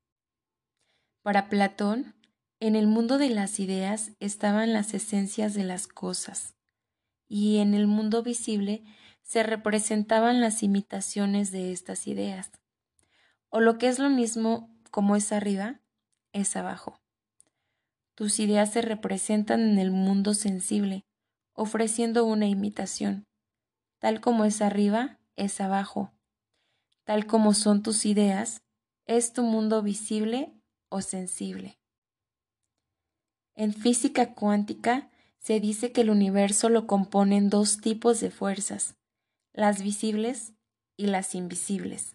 Para 1.23 1.49
Platón, 1.49 2.13
en 2.59 2.75
el 2.75 2.85
mundo 2.85 3.17
de 3.17 3.31
las 3.31 3.59
ideas 3.59 4.11
estaban 4.19 4.73
las 4.73 4.93
esencias 4.93 5.55
de 5.55 5.63
las 5.63 5.87
cosas, 5.87 6.53
y 7.27 7.57
en 7.57 7.73
el 7.73 7.87
mundo 7.87 8.21
visible 8.21 8.83
se 9.23 9.41
representaban 9.41 10.39
las 10.39 10.61
imitaciones 10.61 11.49
de 11.49 11.71
estas 11.71 12.05
ideas 12.05 12.51
o 13.53 13.60
lo 13.60 13.77
que 13.77 13.88
es 13.88 14.00
lo 14.00 14.10
mismo 14.10 14.75
como 14.89 15.15
es 15.15 15.31
arriba, 15.31 15.79
es 16.31 16.55
abajo. 16.55 17.00
Tus 18.15 18.39
ideas 18.39 18.74
se 18.74 18.81
representan 18.81 19.62
en 19.62 19.77
el 19.77 19.91
mundo 19.91 20.33
sensible, 20.33 21.05
ofreciendo 21.53 22.25
una 22.25 22.48
imitación. 22.48 23.27
Tal 24.00 24.22
como 24.22 24.45
es 24.45 24.63
arriba, 24.63 25.19
es 25.36 25.62
abajo. 25.62 26.12
Tal 27.03 27.27
como 27.27 27.53
son 27.53 27.83
tus 27.83 28.07
ideas, 28.07 28.63
es 29.05 29.33
tu 29.33 29.43
mundo 29.43 29.83
visible 29.83 30.51
o 30.89 31.01
sensible. 31.01 31.77
En 33.53 33.72
física 33.72 34.33
cuántica 34.33 35.12
se 35.38 35.60
dice 35.60 35.91
que 35.91 36.01
el 36.01 36.10
universo 36.10 36.69
lo 36.69 36.88
componen 36.88 37.51
dos 37.51 37.77
tipos 37.77 38.19
de 38.19 38.31
fuerzas, 38.31 38.95
las 39.51 39.83
visibles 39.83 40.53
y 40.98 41.05
las 41.05 41.36
invisibles. 41.36 42.12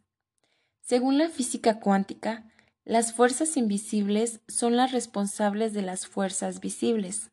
Según 0.89 1.19
la 1.19 1.29
física 1.29 1.81
cuántica, 1.81 2.51
las 2.87 3.13
fuerzas 3.13 3.59
invisibles 3.59 4.41
son 4.49 4.79
las 4.79 4.91
responsables 4.91 5.75
de 5.75 5.83
las 5.83 6.07
fuerzas 6.07 6.61
visibles. 6.61 7.31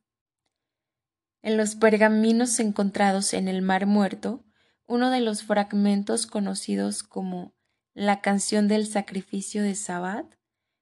En 1.42 1.56
los 1.56 1.76
pergaminos 1.76 2.60
encontrados 2.60 3.34
en 3.34 3.48
el 3.48 3.62
Mar 3.62 3.86
Muerto, 3.86 4.44
uno 4.88 5.10
de 5.10 5.22
los 5.22 5.44
fragmentos 5.44 6.28
conocidos 6.28 7.02
como 7.02 7.54
la 7.94 8.20
canción 8.20 8.68
del 8.68 8.88
sacrificio 8.88 9.64
de 9.64 9.76
Sabbat 9.76 10.36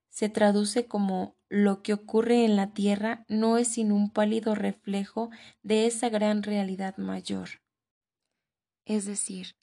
se 0.10 0.30
traduce 0.30 0.88
como 0.88 1.38
lo 1.50 1.84
que 1.84 1.94
ocurre 1.94 2.44
en 2.44 2.56
la 2.56 2.74
tierra 2.74 3.24
no 3.27 3.60
es 3.60 3.68
sino 3.68 3.94
un 3.94 4.10
pálido 4.10 4.56
reflejo 4.56 5.30
de 5.62 5.86
esa 5.86 6.10
gran 6.10 6.42
realidad 6.42 6.98
mayor. 6.98 7.50
Es 8.84 9.06
decir, 9.06 9.58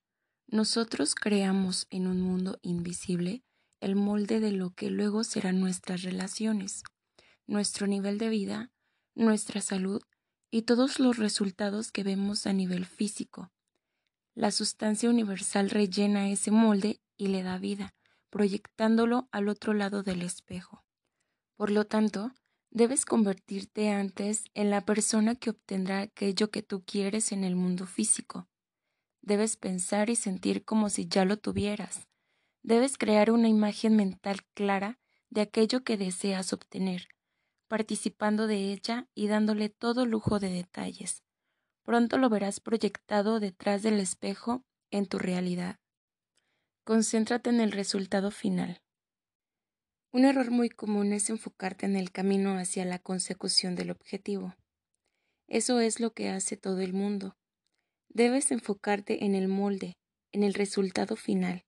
nosotros 0.50 1.14
creamos 1.14 1.86
en 1.90 2.06
un 2.06 2.20
mundo 2.20 2.58
invisible 2.62 3.42
el 3.80 3.96
molde 3.96 4.40
de 4.40 4.52
lo 4.52 4.70
que 4.70 4.90
luego 4.90 5.24
serán 5.24 5.60
nuestras 5.60 6.02
relaciones, 6.02 6.82
nuestro 7.46 7.86
nivel 7.86 8.18
de 8.18 8.28
vida, 8.28 8.70
nuestra 9.14 9.60
salud 9.60 10.02
y 10.50 10.62
todos 10.62 11.00
los 11.00 11.16
resultados 11.16 11.90
que 11.90 12.02
vemos 12.02 12.46
a 12.46 12.52
nivel 12.52 12.84
físico. 12.84 13.50
La 14.34 14.50
sustancia 14.50 15.08
universal 15.08 15.70
rellena 15.70 16.28
ese 16.28 16.50
molde 16.50 17.00
y 17.16 17.28
le 17.28 17.42
da 17.42 17.56
vida, 17.58 17.94
proyectándolo 18.28 19.28
al 19.32 19.48
otro 19.48 19.72
lado 19.72 20.02
del 20.02 20.22
espejo. 20.22 20.84
Por 21.56 21.70
lo 21.70 21.86
tanto, 21.86 22.32
Debes 22.72 23.04
convertirte 23.04 23.90
antes 23.90 24.44
en 24.54 24.70
la 24.70 24.82
persona 24.82 25.34
que 25.34 25.50
obtendrá 25.50 26.02
aquello 26.02 26.52
que 26.52 26.62
tú 26.62 26.84
quieres 26.84 27.32
en 27.32 27.42
el 27.42 27.56
mundo 27.56 27.84
físico. 27.84 28.48
Debes 29.22 29.56
pensar 29.56 30.10
y 30.10 30.16
sentir 30.16 30.64
como 30.64 30.88
si 30.90 31.06
ya 31.06 31.24
lo 31.24 31.38
tuvieras. 31.38 32.08
Debes 32.62 32.98
crear 32.98 33.30
una 33.30 33.48
imagen 33.48 33.96
mental 33.96 34.40
clara 34.54 34.98
de 35.28 35.42
aquello 35.42 35.84
que 35.84 35.96
deseas 35.96 36.52
obtener, 36.52 37.08
participando 37.68 38.46
de 38.46 38.72
ella 38.72 39.08
y 39.14 39.28
dándole 39.28 39.68
todo 39.68 40.06
lujo 40.06 40.40
de 40.40 40.50
detalles. 40.50 41.22
Pronto 41.82 42.18
lo 42.18 42.28
verás 42.28 42.60
proyectado 42.60 43.40
detrás 43.40 43.82
del 43.82 44.00
espejo 44.00 44.64
en 44.90 45.06
tu 45.06 45.18
realidad. 45.18 45.78
Concéntrate 46.84 47.50
en 47.50 47.60
el 47.60 47.72
resultado 47.72 48.30
final. 48.30 48.82
Un 50.12 50.24
error 50.24 50.50
muy 50.50 50.70
común 50.70 51.12
es 51.12 51.30
enfocarte 51.30 51.86
en 51.86 51.94
el 51.94 52.10
camino 52.10 52.58
hacia 52.58 52.84
la 52.84 52.98
consecución 52.98 53.76
del 53.76 53.90
objetivo. 53.90 54.56
Eso 55.46 55.78
es 55.80 56.00
lo 56.00 56.12
que 56.14 56.30
hace 56.30 56.56
todo 56.56 56.80
el 56.80 56.92
mundo. 56.92 57.36
Debes 58.12 58.50
enfocarte 58.50 59.24
en 59.24 59.36
el 59.36 59.46
molde, 59.46 59.96
en 60.32 60.42
el 60.42 60.54
resultado 60.54 61.14
final, 61.14 61.64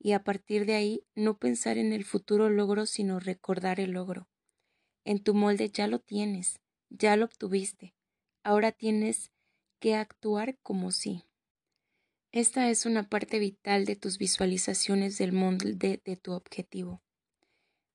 y 0.00 0.10
a 0.10 0.24
partir 0.24 0.66
de 0.66 0.74
ahí 0.74 1.06
no 1.14 1.38
pensar 1.38 1.78
en 1.78 1.92
el 1.92 2.04
futuro 2.04 2.50
logro, 2.50 2.84
sino 2.84 3.20
recordar 3.20 3.78
el 3.78 3.92
logro. 3.92 4.28
En 5.04 5.22
tu 5.22 5.34
molde 5.34 5.70
ya 5.70 5.86
lo 5.86 6.00
tienes, 6.00 6.58
ya 6.90 7.16
lo 7.16 7.26
obtuviste, 7.26 7.94
ahora 8.42 8.72
tienes 8.72 9.30
que 9.78 9.94
actuar 9.94 10.58
como 10.64 10.90
si. 10.90 11.22
Esta 12.32 12.68
es 12.70 12.84
una 12.84 13.08
parte 13.08 13.38
vital 13.38 13.84
de 13.84 13.94
tus 13.94 14.18
visualizaciones 14.18 15.16
del 15.16 15.32
molde 15.32 16.02
de 16.04 16.16
tu 16.16 16.32
objetivo. 16.32 17.02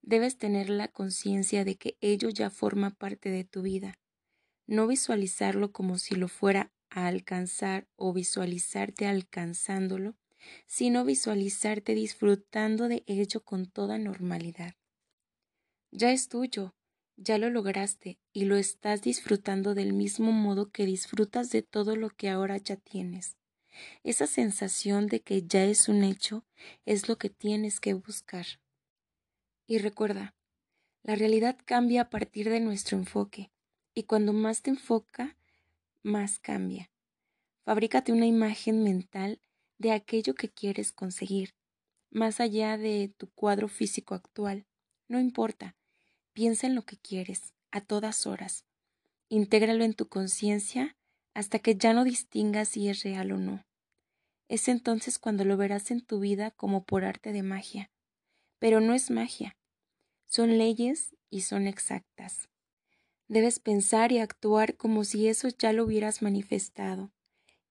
Debes 0.01 0.37
tener 0.37 0.69
la 0.69 0.87
conciencia 0.87 1.65
de 1.65 1.75
que 1.75 1.97
ello 1.99 2.29
ya 2.29 2.49
forma 2.49 2.91
parte 2.91 3.29
de 3.29 3.43
tu 3.43 3.61
vida, 3.61 3.99
no 4.67 4.87
visualizarlo 4.87 5.73
como 5.73 5.97
si 5.97 6.15
lo 6.15 6.29
fuera 6.29 6.71
a 6.93 7.07
alcanzar 7.07 7.87
o 7.95 8.13
visualizarte 8.13 9.07
alcanzándolo, 9.07 10.15
sino 10.67 11.05
visualizarte 11.05 11.95
disfrutando 11.95 12.87
de 12.87 13.03
ello 13.07 13.43
con 13.43 13.65
toda 13.65 13.97
normalidad. 13.97 14.75
Ya 15.91 16.11
es 16.11 16.27
tuyo, 16.29 16.75
ya 17.17 17.37
lo 17.37 17.49
lograste 17.49 18.19
y 18.31 18.45
lo 18.45 18.55
estás 18.55 19.01
disfrutando 19.01 19.73
del 19.73 19.93
mismo 19.93 20.31
modo 20.31 20.71
que 20.71 20.85
disfrutas 20.85 21.49
de 21.49 21.61
todo 21.61 21.95
lo 21.95 22.09
que 22.09 22.29
ahora 22.29 22.57
ya 22.57 22.75
tienes. 22.75 23.37
Esa 24.03 24.27
sensación 24.27 25.07
de 25.07 25.21
que 25.21 25.43
ya 25.43 25.65
es 25.65 25.89
un 25.89 26.03
hecho 26.03 26.45
es 26.85 27.07
lo 27.09 27.17
que 27.17 27.29
tienes 27.29 27.79
que 27.79 27.93
buscar. 27.93 28.45
Y 29.65 29.77
recuerda, 29.79 30.35
la 31.03 31.15
realidad 31.15 31.57
cambia 31.65 32.03
a 32.03 32.09
partir 32.09 32.49
de 32.49 32.59
nuestro 32.59 32.97
enfoque, 32.97 33.51
y 33.93 34.03
cuando 34.03 34.33
más 34.33 34.61
te 34.61 34.69
enfoca, 34.69 35.37
más 36.03 36.39
cambia. 36.39 36.91
Fabrícate 37.63 38.11
una 38.11 38.25
imagen 38.25 38.83
mental 38.83 39.41
de 39.77 39.91
aquello 39.91 40.35
que 40.35 40.49
quieres 40.49 40.91
conseguir, 40.91 41.55
más 42.11 42.39
allá 42.39 42.77
de 42.77 43.13
tu 43.17 43.29
cuadro 43.31 43.67
físico 43.67 44.13
actual. 44.13 44.65
No 45.07 45.19
importa, 45.19 45.75
piensa 46.33 46.67
en 46.67 46.75
lo 46.75 46.83
que 46.83 46.97
quieres, 46.97 47.53
a 47.71 47.81
todas 47.81 48.27
horas. 48.27 48.65
Intégralo 49.29 49.83
en 49.83 49.93
tu 49.93 50.07
conciencia 50.07 50.95
hasta 51.33 51.59
que 51.59 51.75
ya 51.75 51.93
no 51.93 52.03
distingas 52.03 52.69
si 52.69 52.89
es 52.89 53.03
real 53.03 53.31
o 53.31 53.37
no. 53.37 53.65
Es 54.47 54.67
entonces 54.67 55.17
cuando 55.17 55.45
lo 55.45 55.57
verás 55.57 55.89
en 55.89 56.05
tu 56.05 56.19
vida 56.19 56.51
como 56.51 56.83
por 56.83 57.05
arte 57.05 57.31
de 57.31 57.41
magia. 57.41 57.89
Pero 58.59 58.81
no 58.81 58.93
es 58.93 59.09
magia. 59.09 59.57
Son 60.27 60.57
leyes 60.57 61.15
y 61.29 61.41
son 61.41 61.67
exactas. 61.67 62.49
Debes 63.27 63.59
pensar 63.59 64.11
y 64.11 64.19
actuar 64.19 64.75
como 64.75 65.03
si 65.03 65.27
eso 65.27 65.47
ya 65.49 65.73
lo 65.73 65.85
hubieras 65.85 66.21
manifestado. 66.21 67.11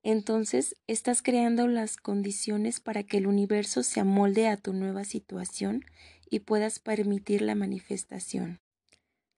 Entonces 0.02 0.76
estás 0.88 1.22
creando 1.22 1.68
las 1.68 1.96
condiciones 1.96 2.80
para 2.80 3.04
que 3.04 3.18
el 3.18 3.26
universo 3.26 3.82
se 3.82 4.00
amolde 4.00 4.48
a 4.48 4.56
tu 4.56 4.72
nueva 4.72 5.04
situación 5.04 5.84
y 6.28 6.40
puedas 6.40 6.80
permitir 6.80 7.42
la 7.42 7.54
manifestación. 7.54 8.60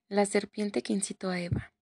La 0.08 0.24
serpiente 0.24 0.82
que 0.82 0.92
incitó 0.92 1.28
a 1.28 1.40
Eva. 1.40 1.74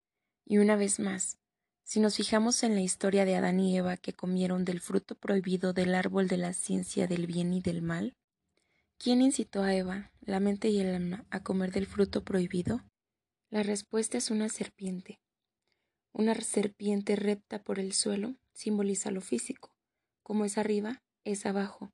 Y 0.46 0.58
una 0.58 0.76
vez 0.76 1.00
más, 1.00 1.38
si 1.84 2.00
nos 2.00 2.16
fijamos 2.16 2.64
en 2.64 2.74
la 2.74 2.82
historia 2.82 3.26
de 3.26 3.36
Adán 3.36 3.60
y 3.60 3.78
Eva 3.78 3.98
que 3.98 4.14
comieron 4.14 4.66
del 4.66 4.80
fruto 4.80 5.16
prohibido 5.16 5.74
del 5.74 5.94
árbol 5.94 6.28
de 6.28 6.38
la 6.38 6.54
ciencia 6.54 7.06
del 7.06 7.28
bien 7.28 7.54
y 7.54 7.62
del 7.62 7.82
mal, 7.82 8.16
¿quién 8.98 9.22
incitó 9.22 9.62
a 9.62 9.76
Eva, 9.76 10.12
la 10.22 10.40
mente 10.40 10.70
y 10.70 10.80
el 10.80 10.96
alma, 10.96 11.26
a 11.30 11.44
comer 11.44 11.72
del 11.72 11.86
fruto 11.86 12.24
prohibido? 12.24 12.82
La 13.52 13.64
respuesta 13.64 14.18
es 14.18 14.32
una 14.32 14.48
serpiente. 14.48 15.20
Una 16.14 16.34
serpiente 16.36 17.18
repta 17.18 17.62
por 17.62 17.80
el 17.80 17.92
suelo 17.92 18.38
simboliza 18.54 19.12
lo 19.12 19.20
físico. 19.20 19.76
Como 20.24 20.46
es 20.46 20.58
arriba, 20.58 21.04
es 21.26 21.46
abajo. 21.46 21.92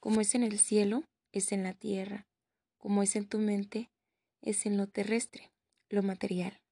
Como 0.00 0.22
es 0.22 0.34
en 0.34 0.42
el 0.42 0.58
cielo, 0.58 1.04
es 1.30 1.52
en 1.52 1.62
la 1.62 1.74
tierra. 1.74 2.26
Como 2.78 3.02
es 3.02 3.16
en 3.16 3.28
tu 3.28 3.38
mente, 3.38 3.90
es 4.40 4.64
en 4.64 4.78
lo 4.78 4.86
terrestre, 4.86 5.52
lo 5.90 6.02
material. 6.02 6.62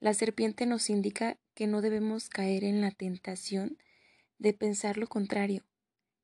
La 0.00 0.14
serpiente 0.14 0.64
nos 0.64 0.88
indica 0.88 1.38
que 1.52 1.66
no 1.66 1.82
debemos 1.82 2.30
caer 2.30 2.64
en 2.64 2.80
la 2.80 2.90
tentación 2.90 3.76
de 4.38 4.54
pensar 4.54 4.96
lo 4.96 5.08
contrario, 5.08 5.66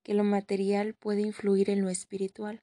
que 0.02 0.14
lo 0.14 0.24
material 0.24 0.94
puede 0.94 1.20
influir 1.20 1.68
en 1.68 1.82
lo 1.82 1.90
espiritual, 1.90 2.62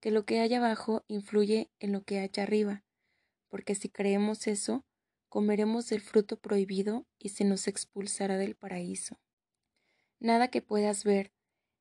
que 0.00 0.10
lo 0.10 0.24
que 0.24 0.40
hay 0.40 0.54
abajo 0.54 1.04
influye 1.06 1.70
en 1.78 1.92
lo 1.92 2.02
que 2.02 2.18
hay 2.18 2.30
arriba, 2.38 2.82
porque 3.48 3.74
si 3.74 3.88
creemos 3.88 4.46
eso, 4.46 4.84
comeremos 5.28 5.92
el 5.92 6.00
fruto 6.00 6.38
prohibido 6.38 7.06
y 7.18 7.30
se 7.30 7.44
nos 7.44 7.68
expulsará 7.68 8.38
del 8.38 8.54
paraíso. 8.54 9.18
Nada 10.20 10.48
que 10.48 10.62
puedas 10.62 11.04
ver, 11.04 11.32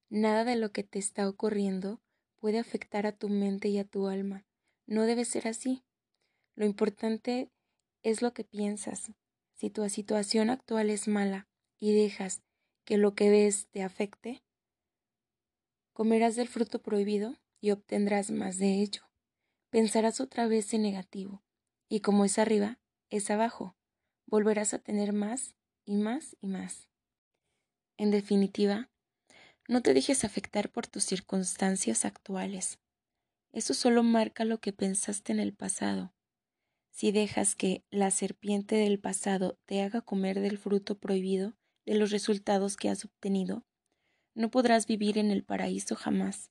nada 0.10 0.43
de 0.43 0.56
lo 0.56 0.71
que 0.71 0.84
te 0.84 0.99
está 0.99 1.27
ocurriendo 1.27 2.01
puede 2.36 2.60
afectar 2.60 3.06
a 3.06 3.12
tu 3.12 3.30
mente 3.30 3.67
y 3.69 3.80
a 3.80 3.86
tu 3.86 4.08
alma. 4.08 4.45
No 4.86 5.03
debe 5.03 5.25
ser 5.25 5.47
así. 5.47 5.84
Lo 6.56 6.65
importante 6.65 7.51
es 8.03 8.21
lo 8.21 8.34
que 8.34 8.43
piensas. 8.43 9.12
Si 9.53 9.69
tu 9.69 9.88
situación 9.89 10.49
actual 10.49 10.89
es 10.89 11.08
mala 11.08 11.47
y 11.80 11.93
dejas 11.93 12.41
que 12.86 12.97
lo 12.97 13.15
que 13.15 13.30
ves 13.30 13.67
te 13.71 13.84
afecte, 13.84 14.43
comerás 15.93 16.36
del 16.36 16.47
fruto 16.47 16.82
prohibido 16.82 17.36
y 17.60 17.71
obtendrás 17.71 18.32
más 18.32 18.58
de 18.58 18.75
ello. 18.75 19.01
Pensarás 19.69 20.21
otra 20.21 20.47
vez 20.47 20.73
en 20.73 20.84
negativo, 20.84 21.43
y 21.89 22.02
como 22.02 22.26
es 22.26 22.39
arriba, 22.39 22.80
es 23.10 23.30
abajo. 23.30 23.76
Volverás 24.26 24.73
a 24.73 24.80
tener 24.80 25.13
más 25.13 25.56
y 25.86 25.95
más 25.95 26.36
y 26.41 26.47
más. 26.47 26.89
En 27.97 28.12
definitiva, 28.12 28.89
no 29.67 29.82
te 29.82 29.93
dejes 29.93 30.23
afectar 30.23 30.69
por 30.69 30.88
tus 30.88 31.04
circunstancias 31.04 32.06
actuales. 32.06 32.80
Eso 33.52 33.73
solo 33.73 34.04
marca 34.04 34.45
lo 34.45 34.60
que 34.60 34.73
pensaste 34.73 35.32
en 35.32 35.39
el 35.39 35.54
pasado 35.54 36.13
si 36.97 37.12
dejas 37.12 37.54
que 37.54 37.86
la 37.91 38.10
serpiente 38.10 38.73
del 38.73 39.00
pasado 39.00 39.60
te 39.67 39.84
haga 39.84 40.02
comer 40.02 40.39
del 40.39 40.58
fruto 40.58 40.97
prohibido 40.97 41.54
de 41.86 41.93
los 41.93 42.10
resultados 42.10 42.76
que 42.76 42.89
has 42.89 43.06
obtenido, 43.06 43.67
no 44.34 44.50
podrás 44.50 44.88
vivir 44.88 45.19
en 45.19 45.30
el 45.30 45.43
paraíso 45.43 45.95
jamás. 45.95 46.50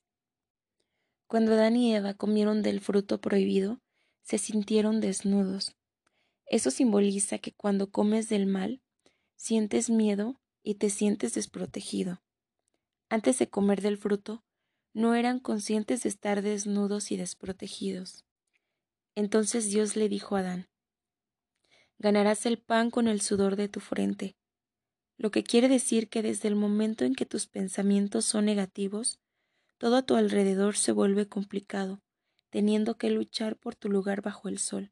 Cuando 1.27 1.51
Adán 1.51 1.75
y 1.75 1.93
Eva 1.93 2.13
comieron 2.13 2.61
del 2.61 2.79
fruto 2.79 3.19
prohibido, 3.19 3.81
se 4.27 4.37
sintieron 4.39 4.99
desnudos. 4.99 5.77
Eso 6.47 6.69
simboliza 6.69 7.37
que 7.37 7.53
cuando 7.53 7.91
comes 7.91 8.27
del 8.27 8.45
mal, 8.45 8.81
sientes 9.37 9.89
miedo 9.89 10.41
y 10.61 10.75
te 10.75 10.89
sientes 10.89 11.33
desprotegido. 11.33 12.21
Antes 13.07 13.39
de 13.39 13.49
comer 13.49 13.81
del 13.81 13.97
fruto, 13.97 14.43
no 14.91 15.15
eran 15.15 15.39
conscientes 15.39 16.03
de 16.03 16.09
estar 16.09 16.41
desnudos 16.41 17.09
y 17.11 17.15
desprotegidos. 17.15 18.25
Entonces 19.15 19.69
Dios 19.69 19.95
le 19.95 20.09
dijo 20.09 20.35
a 20.35 20.39
Adán, 20.39 20.67
ganarás 21.97 22.45
el 22.45 22.59
pan 22.59 22.91
con 22.91 23.07
el 23.07 23.21
sudor 23.21 23.55
de 23.55 23.69
tu 23.69 23.79
frente, 23.79 24.35
lo 25.15 25.31
que 25.31 25.43
quiere 25.43 25.69
decir 25.69 26.09
que 26.09 26.21
desde 26.21 26.49
el 26.49 26.57
momento 26.57 27.05
en 27.05 27.15
que 27.15 27.25
tus 27.25 27.47
pensamientos 27.47 28.25
son 28.25 28.43
negativos, 28.43 29.21
todo 29.77 29.95
a 29.95 30.05
tu 30.05 30.15
alrededor 30.15 30.75
se 30.75 30.91
vuelve 30.91 31.29
complicado, 31.29 32.01
teniendo 32.49 32.97
que 32.97 33.09
luchar 33.09 33.57
por 33.57 33.75
tu 33.75 33.89
lugar 33.89 34.21
bajo 34.21 34.49
el 34.49 34.59
sol, 34.59 34.91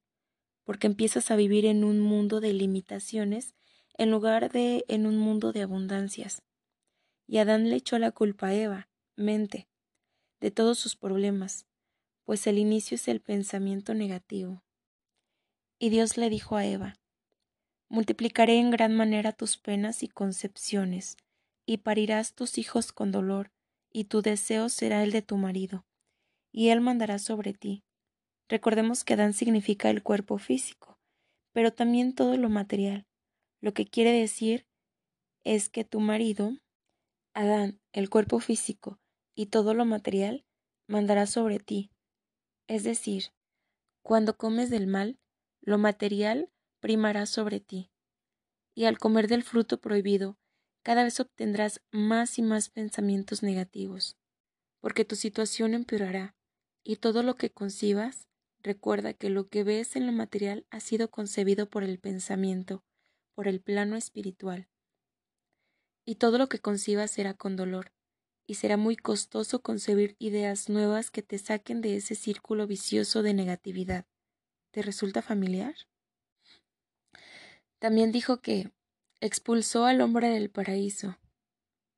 porque 0.63 0.87
empiezas 0.87 1.31
a 1.31 1.35
vivir 1.35 1.65
en 1.65 1.83
un 1.83 1.99
mundo 1.99 2.39
de 2.41 2.53
limitaciones 2.53 3.55
en 3.97 4.11
lugar 4.11 4.51
de 4.51 4.83
en 4.87 5.05
un 5.05 5.17
mundo 5.17 5.51
de 5.51 5.61
abundancias. 5.61 6.43
Y 7.27 7.37
Adán 7.37 7.69
le 7.69 7.77
echó 7.77 7.97
la 7.97 8.11
culpa 8.11 8.47
a 8.47 8.53
Eva, 8.53 8.89
mente, 9.15 9.67
de 10.39 10.51
todos 10.51 10.77
sus 10.77 10.95
problemas, 10.95 11.65
pues 12.23 12.45
el 12.47 12.57
inicio 12.57 12.95
es 12.95 13.07
el 13.07 13.21
pensamiento 13.21 13.93
negativo. 13.93 14.63
Y 15.79 15.89
Dios 15.89 16.17
le 16.17 16.29
dijo 16.29 16.55
a 16.55 16.65
Eva, 16.65 16.95
Multiplicaré 17.87 18.57
en 18.57 18.71
gran 18.71 18.95
manera 18.95 19.31
tus 19.31 19.57
penas 19.57 20.03
y 20.03 20.07
concepciones, 20.07 21.17
y 21.65 21.77
parirás 21.77 22.33
tus 22.33 22.57
hijos 22.57 22.91
con 22.91 23.11
dolor, 23.11 23.51
y 23.91 24.05
tu 24.05 24.21
deseo 24.21 24.69
será 24.69 25.03
el 25.03 25.11
de 25.11 25.21
tu 25.21 25.37
marido, 25.37 25.85
y 26.55 26.69
él 26.69 26.81
mandará 26.81 27.19
sobre 27.19 27.53
ti, 27.53 27.83
Recordemos 28.47 29.03
que 29.03 29.15
Adán 29.15 29.33
significa 29.33 29.89
el 29.89 30.03
cuerpo 30.03 30.37
físico, 30.37 30.99
pero 31.51 31.73
también 31.73 32.13
todo 32.13 32.37
lo 32.37 32.49
material. 32.49 33.07
Lo 33.59 33.73
que 33.73 33.87
quiere 33.87 34.11
decir 34.11 34.67
es 35.43 35.69
que 35.69 35.83
tu 35.83 35.99
marido, 35.99 36.51
Adán, 37.33 37.81
el 37.91 38.09
cuerpo 38.09 38.39
físico 38.39 38.99
y 39.33 39.47
todo 39.47 39.73
lo 39.73 39.85
material, 39.85 40.45
mandará 40.87 41.25
sobre 41.25 41.59
ti. 41.59 41.91
Es 42.67 42.83
decir, 42.83 43.33
cuando 44.03 44.37
comes 44.37 44.69
del 44.69 44.85
mal, 44.85 45.19
lo 45.61 45.79
material 45.79 46.51
primará 46.79 47.25
sobre 47.25 47.59
ti. 47.59 47.91
Y 48.75 48.85
al 48.85 48.99
comer 48.99 49.27
del 49.27 49.43
fruto 49.43 49.81
prohibido, 49.81 50.37
cada 50.83 51.03
vez 51.03 51.19
obtendrás 51.19 51.81
más 51.91 52.37
y 52.37 52.43
más 52.43 52.69
pensamientos 52.69 53.41
negativos, 53.41 54.17
porque 54.81 55.03
tu 55.03 55.15
situación 55.15 55.73
empeorará, 55.73 56.35
y 56.87 56.97
todo 56.97 57.23
lo 57.23 57.35
que 57.35 57.49
concibas, 57.49 58.27
recuerda 58.61 59.15
que 59.15 59.29
lo 59.29 59.49
que 59.49 59.63
ves 59.63 59.95
en 59.95 60.05
lo 60.05 60.11
material 60.11 60.67
ha 60.69 60.79
sido 60.79 61.09
concebido 61.09 61.67
por 61.67 61.83
el 61.83 61.97
pensamiento, 61.97 62.83
por 63.33 63.47
el 63.47 63.59
plano 63.59 63.95
espiritual. 63.97 64.69
Y 66.05 66.15
todo 66.15 66.37
lo 66.37 66.47
que 66.47 66.59
concibas 66.59 67.09
será 67.09 67.33
con 67.33 67.55
dolor, 67.55 67.91
y 68.45 68.55
será 68.55 68.77
muy 68.77 68.95
costoso 68.95 69.63
concebir 69.63 70.15
ideas 70.19 70.69
nuevas 70.69 71.09
que 71.09 71.23
te 71.23 71.39
saquen 71.39 71.81
de 71.81 71.95
ese 71.95 72.13
círculo 72.13 72.67
vicioso 72.67 73.23
de 73.23 73.33
negatividad. 73.33 74.05
¿Te 74.69 74.83
resulta 74.83 75.23
familiar? 75.23 75.73
También 77.79 78.11
dijo 78.11 78.41
que 78.41 78.71
expulsó 79.21 79.85
al 79.85 80.01
hombre 80.01 80.29
del 80.29 80.51
paraíso 80.51 81.17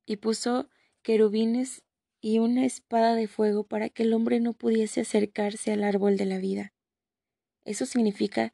y 0.06 0.16
puso 0.16 0.70
querubines 1.02 1.82
y 2.20 2.38
una 2.38 2.64
espada 2.64 3.14
de 3.14 3.28
fuego 3.28 3.64
para 3.64 3.88
que 3.88 4.02
el 4.02 4.12
hombre 4.12 4.40
no 4.40 4.52
pudiese 4.52 5.02
acercarse 5.02 5.72
al 5.72 5.84
árbol 5.84 6.16
de 6.16 6.26
la 6.26 6.38
vida. 6.38 6.72
Eso 7.64 7.86
significa 7.86 8.52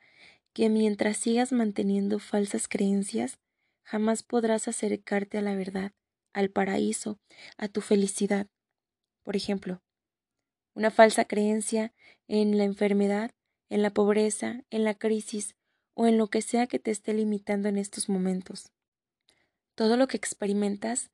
que 0.53 0.68
mientras 0.68 1.16
sigas 1.16 1.53
manteniendo 1.53 2.18
falsas 2.18 2.68
creencias, 2.68 3.38
jamás 3.83 4.22
podrás 4.22 4.68
acercarte 4.68 5.38
a 5.38 5.42
la 5.42 5.55
verdad, 5.55 5.92
al 6.33 6.50
paraíso, 6.50 7.18
a 7.57 7.68
tu 7.68 7.81
felicidad. 7.81 8.48
Por 9.22 9.37
ejemplo, 9.37 9.83
una 10.74 10.90
falsa 10.90 11.24
creencia 11.24 11.92
en 12.29 12.59
la 12.59 12.64
enfermedad, 12.64 13.31
en 13.68 13.83
la 13.83 13.90
pobreza, 13.90 14.64
en 14.70 14.85
la 14.85 14.94
crisis 14.94 15.55
o 15.94 16.07
en 16.07 16.18
lo 16.18 16.29
que 16.29 16.42
sea 16.42 16.66
que 16.66 16.79
te 16.79 16.90
esté 16.90 17.14
limitando 17.14 17.68
en 17.68 17.79
estos 17.79 18.09
momentos. 18.09 18.72
Todo 19.74 19.96
lo 19.96 20.07
que 20.09 20.16
experimentas 20.16 21.11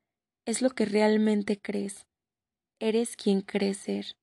es 0.47 0.63
lo 0.63 0.71
que 0.71 0.85
realmente 0.85 1.61
crees. 1.61 2.07
Eres 2.83 3.15
quien 3.15 3.43
crees 3.43 3.77
ser. 3.77 4.17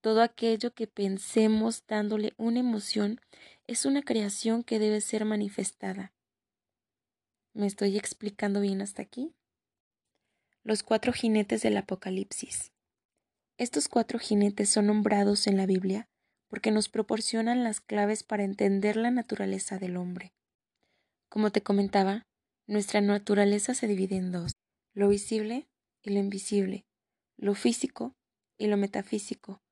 Todo 0.00 0.22
aquello 0.22 0.72
que 0.72 0.86
pensemos 0.86 1.84
dándole 1.88 2.32
una 2.36 2.60
emoción 2.60 3.20
es 3.66 3.86
una 3.86 4.02
creación 4.02 4.62
que 4.62 4.78
debe 4.78 5.00
ser 5.00 5.24
manifestada. 5.24 6.14
¿Me 7.54 7.66
estoy 7.66 7.96
explicando 7.96 8.60
bien 8.60 8.82
hasta 8.82 9.02
aquí? 9.02 9.34
Los 10.62 10.84
cuatro 10.84 11.12
jinetes 11.12 11.62
del 11.62 11.76
Apocalipsis. 11.76 12.72
Estos 13.58 13.88
cuatro 13.88 14.20
jinetes 14.20 14.68
son 14.68 14.86
nombrados 14.86 15.48
en 15.48 15.56
la 15.56 15.66
Biblia 15.66 16.08
porque 16.46 16.70
nos 16.70 16.88
proporcionan 16.88 17.64
las 17.64 17.80
claves 17.80 18.22
para 18.22 18.44
entender 18.44 18.94
la 18.94 19.10
naturaleza 19.10 19.78
del 19.78 19.96
hombre. 19.96 20.32
Como 21.28 21.50
te 21.50 21.64
comentaba, 21.64 22.22
nuestra 22.68 23.00
naturaleza 23.00 23.74
se 23.74 23.88
divide 23.88 24.16
en 24.16 24.30
dos, 24.30 24.52
lo 24.92 25.08
visible 25.08 25.68
y 26.00 26.10
lo 26.10 26.20
invisible, 26.20 26.86
lo 27.44 27.54
físico 27.54 28.16
y 28.56 28.68
lo 28.68 28.78
metafísico. 28.78 29.62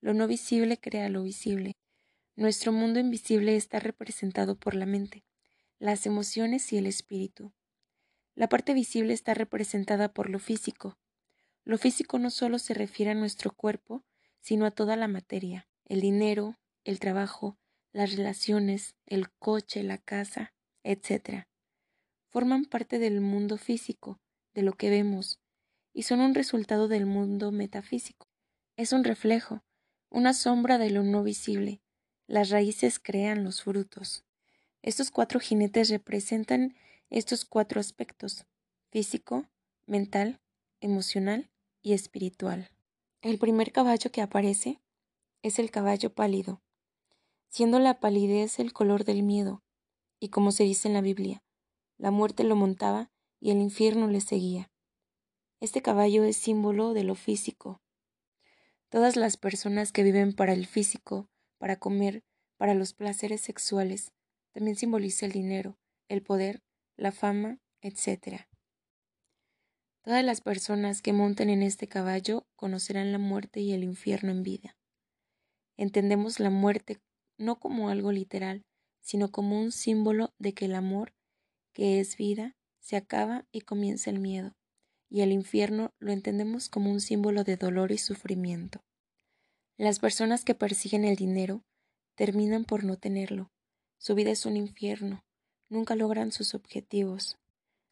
Lo 0.00 0.14
no 0.14 0.26
visible 0.26 0.80
crea 0.80 1.08
lo 1.08 1.22
visible. 1.22 1.76
Nuestro 2.34 2.72
mundo 2.72 2.98
invisible 2.98 3.54
está 3.54 3.78
representado 3.78 4.58
por 4.58 4.74
la 4.74 4.84
mente, 4.84 5.22
las 5.78 6.06
emociones 6.06 6.72
y 6.72 6.78
el 6.78 6.88
espíritu. 6.88 7.52
La 8.34 8.48
parte 8.48 8.74
visible 8.74 9.14
está 9.14 9.34
representada 9.34 10.12
por 10.12 10.28
lo 10.28 10.40
físico. 10.40 10.98
Lo 11.64 11.78
físico 11.78 12.18
no 12.18 12.30
solo 12.30 12.58
se 12.58 12.74
refiere 12.74 13.12
a 13.12 13.14
nuestro 13.14 13.52
cuerpo, 13.52 14.02
sino 14.40 14.66
a 14.66 14.72
toda 14.72 14.96
la 14.96 15.06
materia 15.06 15.68
el 15.84 16.00
dinero, 16.00 16.56
el 16.82 16.98
trabajo, 16.98 17.60
las 17.92 18.10
relaciones, 18.10 18.96
el 19.06 19.30
coche, 19.30 19.84
la 19.84 19.98
casa, 19.98 20.52
etc. 20.82 21.44
Forman 22.28 22.64
parte 22.64 22.98
del 22.98 23.20
mundo 23.20 23.56
físico, 23.56 24.20
de 24.52 24.62
lo 24.62 24.72
que 24.72 24.90
vemos, 24.90 25.38
y 25.92 26.02
son 26.04 26.20
un 26.20 26.34
resultado 26.34 26.88
del 26.88 27.06
mundo 27.06 27.52
metafísico. 27.52 28.28
Es 28.76 28.92
un 28.92 29.04
reflejo, 29.04 29.62
una 30.08 30.34
sombra 30.34 30.78
de 30.78 30.90
lo 30.90 31.02
no 31.02 31.22
visible. 31.22 31.80
Las 32.26 32.50
raíces 32.50 32.98
crean 32.98 33.44
los 33.44 33.62
frutos. 33.62 34.24
Estos 34.82 35.10
cuatro 35.10 35.40
jinetes 35.40 35.90
representan 35.90 36.74
estos 37.10 37.44
cuatro 37.44 37.80
aspectos 37.80 38.46
físico, 38.90 39.46
mental, 39.86 40.40
emocional 40.80 41.48
y 41.82 41.92
espiritual. 41.92 42.70
El 43.22 43.38
primer 43.38 43.72
caballo 43.72 44.10
que 44.10 44.20
aparece 44.20 44.80
es 45.42 45.58
el 45.58 45.70
caballo 45.70 46.12
pálido, 46.12 46.60
siendo 47.48 47.78
la 47.78 48.00
palidez 48.00 48.58
el 48.58 48.72
color 48.72 49.04
del 49.04 49.22
miedo, 49.22 49.62
y 50.18 50.28
como 50.28 50.52
se 50.52 50.64
dice 50.64 50.88
en 50.88 50.94
la 50.94 51.00
Biblia, 51.00 51.42
la 51.98 52.10
muerte 52.10 52.44
lo 52.44 52.56
montaba 52.56 53.10
y 53.40 53.50
el 53.50 53.58
infierno 53.58 54.08
le 54.08 54.20
seguía. 54.20 54.70
Este 55.60 55.82
caballo 55.82 56.24
es 56.24 56.38
símbolo 56.38 56.94
de 56.94 57.04
lo 57.04 57.14
físico. 57.14 57.82
Todas 58.88 59.16
las 59.16 59.36
personas 59.36 59.92
que 59.92 60.02
viven 60.02 60.32
para 60.32 60.54
el 60.54 60.66
físico, 60.66 61.28
para 61.58 61.76
comer, 61.76 62.24
para 62.56 62.72
los 62.72 62.94
placeres 62.94 63.42
sexuales, 63.42 64.12
también 64.52 64.76
simboliza 64.76 65.26
el 65.26 65.32
dinero, 65.32 65.78
el 66.08 66.22
poder, 66.22 66.62
la 66.96 67.12
fama, 67.12 67.60
etc. 67.82 68.46
Todas 70.02 70.24
las 70.24 70.40
personas 70.40 71.02
que 71.02 71.12
monten 71.12 71.50
en 71.50 71.62
este 71.62 71.88
caballo 71.88 72.46
conocerán 72.56 73.12
la 73.12 73.18
muerte 73.18 73.60
y 73.60 73.72
el 73.72 73.84
infierno 73.84 74.30
en 74.30 74.42
vida. 74.42 74.78
Entendemos 75.76 76.40
la 76.40 76.48
muerte 76.48 77.02
no 77.36 77.60
como 77.60 77.90
algo 77.90 78.12
literal, 78.12 78.64
sino 79.02 79.30
como 79.30 79.60
un 79.60 79.72
símbolo 79.72 80.32
de 80.38 80.54
que 80.54 80.64
el 80.64 80.74
amor, 80.74 81.14
que 81.74 82.00
es 82.00 82.16
vida, 82.16 82.56
se 82.78 82.96
acaba 82.96 83.46
y 83.52 83.60
comienza 83.60 84.10
el 84.10 84.20
miedo, 84.20 84.56
y 85.10 85.22
el 85.22 85.32
infierno 85.32 85.92
lo 85.98 86.12
entendemos 86.12 86.68
como 86.68 86.90
un 86.90 87.00
símbolo 87.00 87.44
de 87.44 87.56
dolor 87.56 87.90
y 87.90 87.98
sufrimiento. 87.98 88.82
Las 89.76 89.98
personas 89.98 90.44
que 90.44 90.54
persiguen 90.54 91.04
el 91.04 91.16
dinero 91.16 91.64
terminan 92.14 92.64
por 92.64 92.84
no 92.84 92.96
tenerlo. 92.96 93.50
Su 93.98 94.14
vida 94.14 94.30
es 94.30 94.46
un 94.46 94.56
infierno, 94.56 95.24
nunca 95.68 95.96
logran 95.96 96.32
sus 96.32 96.54
objetivos. 96.54 97.38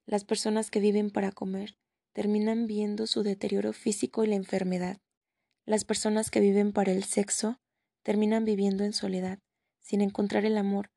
Las 0.06 0.24
personas 0.24 0.70
que 0.70 0.80
viven 0.80 1.10
para 1.10 1.32
comer 1.32 1.76
terminan 2.12 2.66
viendo 2.66 3.06
su 3.06 3.22
deterioro 3.22 3.72
físico 3.72 4.24
y 4.24 4.28
la 4.28 4.36
enfermedad. 4.36 5.00
Las 5.66 5.84
personas 5.84 6.30
que 6.30 6.40
viven 6.40 6.72
para 6.72 6.92
el 6.92 7.04
sexo 7.04 7.60
terminan 8.02 8.44
viviendo 8.44 8.84
en 8.84 8.92
soledad, 8.92 9.38
sin 9.80 10.00
encontrar 10.00 10.44
el 10.44 10.56
amor, 10.56 10.90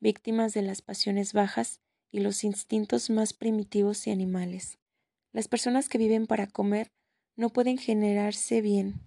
víctimas 0.00 0.54
de 0.54 0.62
las 0.62 0.82
pasiones 0.82 1.32
bajas 1.32 1.80
y 2.10 2.20
los 2.20 2.42
instintos 2.42 3.10
más 3.10 3.32
primitivos 3.32 4.06
y 4.06 4.10
animales. 4.10 4.78
Las 5.32 5.48
personas 5.48 5.88
que 5.88 5.98
viven 5.98 6.26
para 6.26 6.46
comer 6.46 6.92
no 7.36 7.50
pueden 7.50 7.78
generarse 7.78 8.60
bien. 8.60 9.00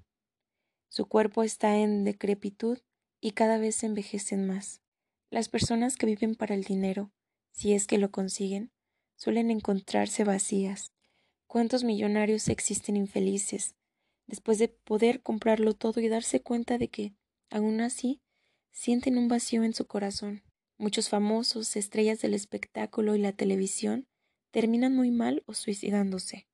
Su 0.90 1.08
cuerpo 1.08 1.44
está 1.44 1.78
en 1.78 2.04
decrepitud 2.04 2.80
y 3.22 3.32
cada 3.32 3.58
vez 3.58 3.76
se 3.76 3.86
envejecen 3.86 4.46
más. 4.46 4.82
Las 5.30 5.50
personas 5.50 5.98
que 5.98 6.06
viven 6.06 6.36
para 6.36 6.56
el 6.56 6.64
dinero, 6.64 7.12
si 7.52 7.74
es 7.74 7.88
que 7.88 7.98
lo 7.98 8.12
consiguen, 8.12 8.72
suelen 9.16 9.52
encontrarse 9.52 10.24
vacías. 10.24 10.92
¿Cuántos 11.48 11.84
millonarios 11.84 12.50
existen 12.50 12.96
infelices 12.98 13.76
después 14.28 14.58
de 14.58 14.68
poder 14.68 15.22
comprarlo 15.22 15.74
todo 15.74 16.02
y 16.02 16.08
darse 16.08 16.42
cuenta 16.42 16.78
de 16.78 16.90
que 16.90 17.14
Aún 17.50 17.82
así, 17.82 18.22
sienten 18.72 19.18
un 19.18 19.28
vacío 19.28 19.64
en 19.64 19.74
su 19.74 19.86
corazón. 19.86 20.44
Muchos 20.78 21.10
famosos, 21.10 21.76
estrellas 21.76 22.22
del 22.22 22.34
espectáculo 22.34 23.16
y 23.16 23.20
la 23.20 23.32
televisión, 23.32 24.08
terminan 24.56 24.96
muy 24.96 25.12
mal 25.12 25.44
o 25.48 25.54
suicidándose. 25.54 26.48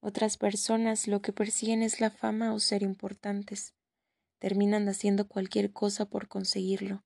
Otras 0.00 0.38
personas 0.38 1.06
lo 1.06 1.20
que 1.20 1.34
persiguen 1.34 1.82
es 1.82 2.00
la 2.00 2.08
fama 2.08 2.54
o 2.54 2.58
ser 2.58 2.82
importantes. 2.82 3.74
Terminan 4.38 4.88
haciendo 4.88 5.28
cualquier 5.28 5.70
cosa 5.70 6.08
por 6.08 6.28
conseguirlo. 6.28 7.04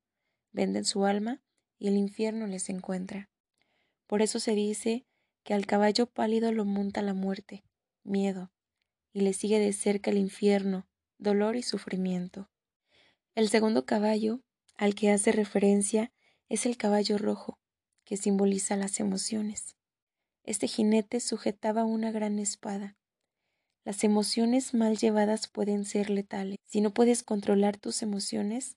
Venden 0.52 0.84
su 0.84 1.06
alma 1.06 1.42
y 1.76 1.88
el 1.88 1.96
infierno 1.96 2.46
les 2.46 2.68
encuentra. 2.68 3.30
Por 4.06 4.22
eso 4.22 4.38
se 4.38 4.54
dice 4.54 5.08
que 5.42 5.54
al 5.54 5.66
caballo 5.66 6.06
pálido 6.06 6.52
lo 6.52 6.64
monta 6.64 7.02
la 7.02 7.14
muerte, 7.14 7.64
miedo, 8.04 8.52
y 9.12 9.22
le 9.22 9.32
sigue 9.32 9.58
de 9.58 9.72
cerca 9.72 10.12
el 10.12 10.18
infierno, 10.18 10.86
dolor 11.18 11.56
y 11.56 11.64
sufrimiento. 11.64 12.48
El 13.34 13.48
segundo 13.48 13.86
caballo 13.86 14.40
al 14.76 14.94
que 14.94 15.10
hace 15.10 15.32
referencia 15.32 16.12
es 16.48 16.64
el 16.64 16.76
caballo 16.76 17.18
rojo, 17.18 17.58
que 18.04 18.16
simboliza 18.16 18.76
las 18.76 19.00
emociones. 19.00 19.74
Este 20.44 20.66
jinete 20.66 21.20
sujetaba 21.20 21.84
una 21.84 22.10
gran 22.10 22.38
espada. 22.38 22.96
Las 23.84 24.02
emociones 24.04 24.74
mal 24.74 24.96
llevadas 24.96 25.46
pueden 25.48 25.84
ser 25.84 26.10
letales. 26.10 26.56
Si 26.64 26.80
no 26.80 26.92
puedes 26.92 27.22
controlar 27.22 27.76
tus 27.78 28.02
emociones, 28.02 28.76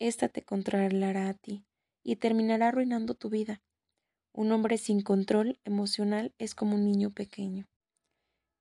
Esta 0.00 0.28
te 0.28 0.42
controlará 0.42 1.28
a 1.28 1.34
ti 1.34 1.64
y 2.04 2.16
terminará 2.16 2.68
arruinando 2.68 3.14
tu 3.14 3.30
vida. 3.30 3.60
Un 4.32 4.52
hombre 4.52 4.78
sin 4.78 5.02
control 5.02 5.58
emocional 5.64 6.32
es 6.38 6.54
como 6.54 6.76
un 6.76 6.84
niño 6.84 7.10
pequeño. 7.10 7.66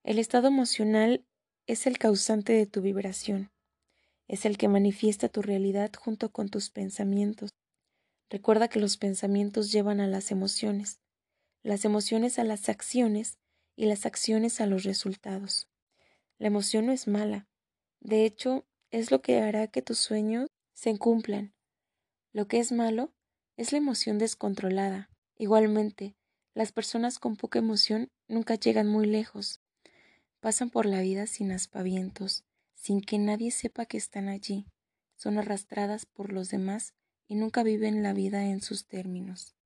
El 0.04 0.18
estado 0.18 0.48
emocional 0.48 1.24
es 1.68 1.86
el 1.86 2.00
causante 2.00 2.54
de 2.54 2.66
tu 2.66 2.82
vibración. 2.82 3.52
Es 4.28 4.46
el 4.46 4.58
que 4.58 4.68
manifiesta 4.68 5.30
tu 5.30 5.42
realidad 5.44 5.92
junto 5.96 6.32
con 6.32 6.50
tus 6.50 6.72
pensamientos. 6.72 7.52
Recuerda 8.30 8.68
que 8.68 8.80
los 8.80 8.98
pensamientos 8.98 9.72
llevan 9.72 10.00
a 10.00 10.08
las 10.08 10.32
emociones, 10.32 11.00
las 11.68 11.84
emociones 11.84 12.40
a 12.40 12.46
las 12.46 12.70
acciones 12.70 13.40
y 13.76 13.88
las 13.88 14.06
acciones 14.06 14.62
a 14.62 14.68
los 14.68 14.84
resultados. 14.84 15.68
La 16.38 16.48
emoción 16.48 16.86
no 16.86 16.94
es 16.94 17.08
mala. 17.08 17.46
De 18.00 18.24
hecho, 18.24 18.66
es 18.90 19.12
lo 19.12 19.22
que 19.22 19.42
hará 19.42 19.68
que 19.68 19.82
tus 19.82 19.98
sueños 19.98 20.50
se 20.74 20.98
cumplan. 20.98 21.54
Lo 22.32 22.48
que 22.48 22.60
es 22.60 22.72
malo 22.72 23.12
es 23.58 23.74
la 23.74 23.80
emoción 23.80 24.18
descontrolada. 24.18 25.10
Igualmente, 25.38 26.16
las 26.54 26.72
personas 26.72 27.20
con 27.20 27.36
poca 27.36 27.60
emoción 27.60 28.08
nunca 28.30 28.56
llegan 28.56 28.88
muy 28.88 29.06
lejos. 29.06 29.60
Pasan 30.40 30.70
por 30.70 30.86
la 30.86 31.02
vida 31.02 31.28
sin 31.28 31.52
aspavientos, 31.52 32.46
sin 32.76 33.02
que 33.02 33.18
nadie 33.18 33.52
sepa 33.52 33.86
que 33.86 33.98
están 33.98 34.30
allí. 34.30 34.68
Son 35.18 35.38
arrastradas 35.38 36.06
por 36.06 36.32
los 36.32 36.50
demás 36.50 36.94
y 37.28 37.36
nunca 37.36 37.64
viven 37.64 38.04
la 38.04 38.14
vida 38.14 38.46
en 38.46 38.62
sus 38.62 38.88
términos. 38.88 39.57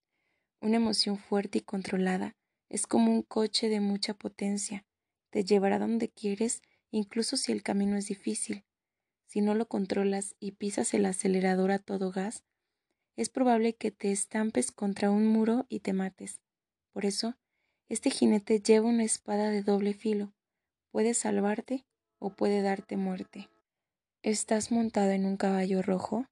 Una 0.61 0.77
emoción 0.77 1.17
fuerte 1.17 1.57
y 1.57 1.61
controlada 1.61 2.35
es 2.69 2.85
como 2.85 3.11
un 3.11 3.23
coche 3.23 3.67
de 3.67 3.79
mucha 3.79 4.13
potencia. 4.13 4.85
Te 5.31 5.43
llevará 5.43 5.79
donde 5.79 6.09
quieres, 6.09 6.61
incluso 6.91 7.35
si 7.35 7.51
el 7.51 7.63
camino 7.63 7.97
es 7.97 8.05
difícil. 8.05 8.63
Si 9.25 9.41
no 9.41 9.55
lo 9.55 9.67
controlas 9.67 10.35
y 10.39 10.51
pisas 10.51 10.93
el 10.93 11.07
acelerador 11.07 11.71
a 11.71 11.79
todo 11.79 12.11
gas, 12.11 12.43
es 13.15 13.29
probable 13.29 13.73
que 13.73 13.89
te 13.89 14.11
estampes 14.11 14.71
contra 14.71 15.09
un 15.09 15.25
muro 15.25 15.65
y 15.67 15.79
te 15.79 15.93
mates. 15.93 16.39
Por 16.93 17.05
eso, 17.05 17.35
este 17.89 18.11
jinete 18.11 18.61
lleva 18.61 18.87
una 18.87 19.03
espada 19.03 19.49
de 19.49 19.63
doble 19.63 19.95
filo. 19.95 20.31
Puede 20.91 21.15
salvarte 21.15 21.87
o 22.19 22.35
puede 22.35 22.61
darte 22.61 22.97
muerte. 22.97 23.49
¿Estás 24.21 24.71
montado 24.71 25.09
en 25.09 25.25
un 25.25 25.37
caballo 25.37 25.81
rojo? 25.81 26.27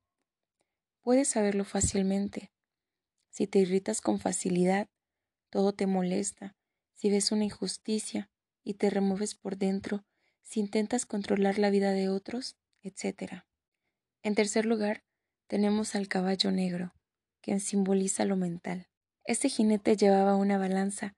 Puedes 1.01 1.29
saberlo 1.29 1.65
fácilmente. 1.65 2.51
Si 3.39 3.47
te 3.47 3.59
irritas 3.59 4.01
con 4.01 4.19
facilidad, 4.19 4.89
todo 5.49 5.71
te 5.71 5.87
molesta. 5.87 6.57
Si 6.93 7.09
ves 7.09 7.31
una 7.31 7.45
injusticia 7.45 8.29
y 8.65 8.73
te 8.73 8.89
remueves 8.89 9.33
por 9.33 9.55
dentro, 9.55 10.03
si 10.41 10.59
intentas 10.59 11.05
controlar 11.05 11.57
la 11.57 11.69
vida 11.69 11.93
de 11.93 12.09
otros, 12.09 12.57
etc. 12.81 13.45
En 14.23 14.35
tercer 14.35 14.65
lugar, 14.65 15.05
tenemos 15.47 15.95
al 15.95 16.09
caballo 16.09 16.51
negro, 16.51 16.93
quien 17.39 17.61
simboliza 17.61 18.25
lo 18.25 18.35
mental. 18.35 18.89
Este 19.23 19.47
jinete 19.47 19.95
llevaba 19.95 20.35
una 20.35 20.57
balanza, 20.57 21.15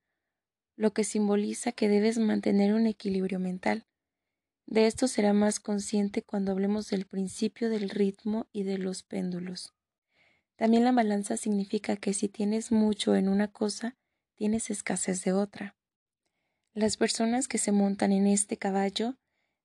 lo 0.75 0.93
que 0.93 1.03
simboliza 1.03 1.71
que 1.71 1.89
debes 1.89 2.19
mantener 2.19 2.75
un 2.75 2.85
equilibrio 2.85 3.39
mental. 3.39 3.87
De 4.67 4.85
esto 4.85 5.07
será 5.07 5.33
más 5.33 5.59
consciente 5.59 6.21
cuando 6.21 6.51
hablemos 6.51 6.87
del 6.87 7.07
principio 7.07 7.71
del 7.71 7.89
ritmo 7.89 8.45
y 8.51 8.61
de 8.61 8.77
los 8.77 9.01
péndulos. 9.01 9.73
También 10.61 10.83
la 10.83 10.91
balanza 10.91 11.37
significa 11.37 11.95
que 11.95 12.13
si 12.13 12.29
tienes 12.29 12.71
mucho 12.71 13.15
en 13.15 13.29
una 13.29 13.47
cosa, 13.47 13.97
tienes 14.35 14.69
escasez 14.69 15.23
de 15.23 15.33
otra. 15.33 15.75
Las 16.75 16.97
personas 16.97 17.47
que 17.47 17.57
se 17.57 17.71
montan 17.71 18.11
en 18.11 18.27
este 18.27 18.57
caballo 18.57 19.15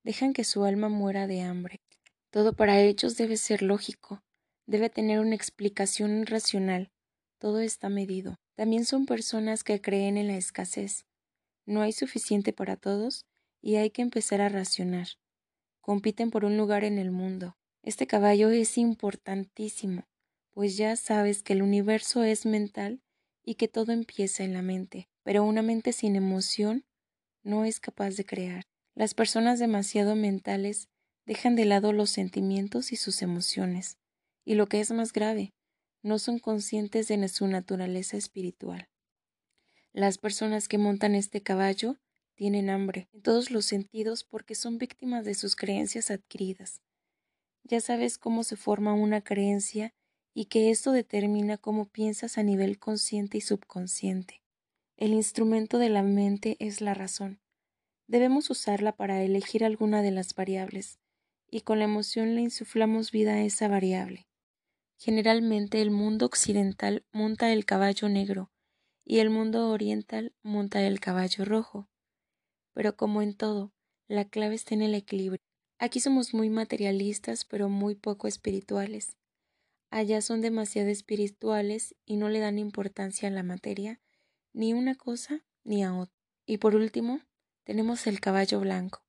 dejan 0.05 0.33
que 0.33 0.43
su 0.43 0.65
alma 0.65 0.89
muera 0.89 1.27
de 1.27 1.43
hambre. 1.43 1.83
Todo 2.31 2.55
para 2.55 2.81
ellos 2.81 3.19
debe 3.19 3.37
ser 3.37 3.61
lógico, 3.61 4.23
debe 4.65 4.89
tener 4.89 5.21
una 5.21 5.35
explicación 5.35 6.25
racional. 6.25 6.91
Todo 7.39 7.61
está 7.61 7.91
medido. 7.91 8.37
También 8.55 8.87
son 8.87 9.05
personas 9.05 9.65
que 9.65 9.83
creen 9.83 10.17
en 10.17 10.29
la 10.29 10.39
escasez. 10.39 11.05
No 11.67 11.83
hay 11.83 11.93
suficiente 11.93 12.55
para 12.55 12.79
todos 12.79 13.27
y 13.61 13.77
hay 13.77 13.91
que 13.91 14.01
empezar 14.01 14.41
a 14.41 14.49
racionar. 14.49 15.09
Compiten 15.83 16.31
por 16.31 16.47
un 16.47 16.57
lugar 16.57 16.85
en 16.85 16.97
el 16.97 17.11
mundo. 17.11 17.59
Este 17.83 18.07
caballo 18.07 18.49
es 18.49 18.79
importantísimo, 18.79 20.09
pues 20.57 20.79
ya 20.79 20.97
sabes 20.97 21.43
que 21.43 21.53
el 21.53 21.61
universo 21.61 22.23
es 22.23 22.47
mental 22.47 23.03
y 23.45 23.57
que 23.57 23.69
todo 23.69 23.93
empieza 23.93 24.43
en 24.43 24.55
la 24.55 24.63
mente, 24.63 25.11
pero 25.23 25.45
una 25.45 25.61
mente 25.61 25.93
sin 25.93 26.17
emoción 26.17 26.87
no 27.43 27.67
es 27.67 27.79
capaz 27.79 28.17
de 28.17 28.25
crear. 28.25 28.65
Las 28.95 29.13
personas 29.13 29.59
demasiado 29.59 30.17
mentales 30.17 30.89
dejan 31.27 31.57
de 31.57 31.67
lado 31.67 31.93
los 31.93 32.09
sentimientos 32.09 32.91
y 32.91 32.97
sus 32.97 33.21
emociones 33.21 33.99
y 34.47 34.55
lo 34.55 34.67
que 34.67 34.81
es 34.81 34.91
más 34.93 35.13
grave, 35.13 35.53
no 36.03 36.19
son 36.19 36.39
conscientes 36.39 37.07
de 37.09 37.29
su 37.29 37.47
naturaleza 37.49 38.17
espiritual. 38.17 38.89
Las 39.93 40.17
personas 40.17 40.69
que 40.69 40.79
montan 40.79 41.15
este 41.15 41.43
caballo 41.43 41.99
tienen 42.35 42.71
hambre 42.71 43.11
en 43.13 43.21
todos 43.21 43.51
los 43.51 43.67
sentidos 43.67 44.25
porque 44.25 44.55
son 44.55 44.79
víctimas 44.79 45.27
de 45.27 45.35
sus 45.35 45.55
creencias 45.55 46.11
adquiridas. 46.11 46.81
Ya 47.63 47.83
sabes 47.83 48.17
cómo 48.17 48.43
se 48.43 48.57
forma 48.57 48.95
una 48.95 49.21
creencia 49.21 49.93
y 50.39 50.45
que 50.45 50.71
esto 50.71 50.93
determina 50.93 51.57
cómo 51.57 51.87
piensas 51.87 52.37
a 52.37 52.43
nivel 52.43 52.79
consciente 52.79 53.39
y 53.39 53.41
subconsciente. 53.41 54.43
El 54.99 55.15
instrumento 55.15 55.79
de 55.79 55.89
la 55.89 56.03
mente 56.03 56.59
es 56.61 56.83
la 56.83 56.93
razón. 56.93 57.41
Debemos 58.07 58.51
usarla 58.51 58.93
para 58.93 59.23
elegir 59.23 59.65
alguna 59.65 60.03
de 60.03 60.11
las 60.11 60.35
variables, 60.35 60.99
y 61.51 61.63
con 61.63 61.79
la 61.79 61.87
emoción 61.87 62.35
le 62.35 62.43
insuflamos 62.43 63.13
vida 63.13 63.33
a 63.33 63.45
esa 63.45 63.67
variable. 63.69 64.27
Generalmente 64.99 65.81
el 65.81 65.91
mundo 65.91 66.27
occidental 66.27 67.07
monta 67.13 67.51
el 67.51 67.65
caballo 67.65 68.11
negro 68.11 68.51
y 69.07 69.21
el 69.21 69.31
mundo 69.31 69.71
oriental 69.71 70.35
monta 70.43 70.87
el 70.87 71.01
caballo 71.01 71.47
rojo. 71.47 71.89
Pero 72.75 72.95
como 72.95 73.23
en 73.23 73.35
todo, 73.35 73.73
la 74.07 74.27
clave 74.27 74.57
está 74.57 74.75
en 74.75 74.83
el 74.83 74.95
equilibrio. 74.95 75.41
Aquí 75.79 75.99
somos 75.99 76.35
muy 76.35 76.51
materialistas 76.51 77.47
pero 77.47 77.71
muy 77.71 77.95
poco 77.95 78.29
espirituales. 78.29 79.17
Allá 79.91 80.21
son 80.21 80.41
demasiado 80.41 80.89
espirituales 80.89 81.95
y 82.05 82.17
no 82.17 82.29
le 82.29 82.41
dan 82.41 82.59
importancia 82.59 83.29
a 83.29 83.33
la 83.33 83.43
materia, 83.43 84.01
ni 84.53 84.73
una 84.73 84.95
cosa 84.95 85.45
ni 85.65 85.85
a 85.85 85.95
otra. 85.95 86.17
Y 86.45 86.59
por 86.59 86.75
último, 86.75 87.21
tenemos 87.65 88.07
el 88.07 88.21
caballo 88.21 88.61
blanco. 88.61 89.05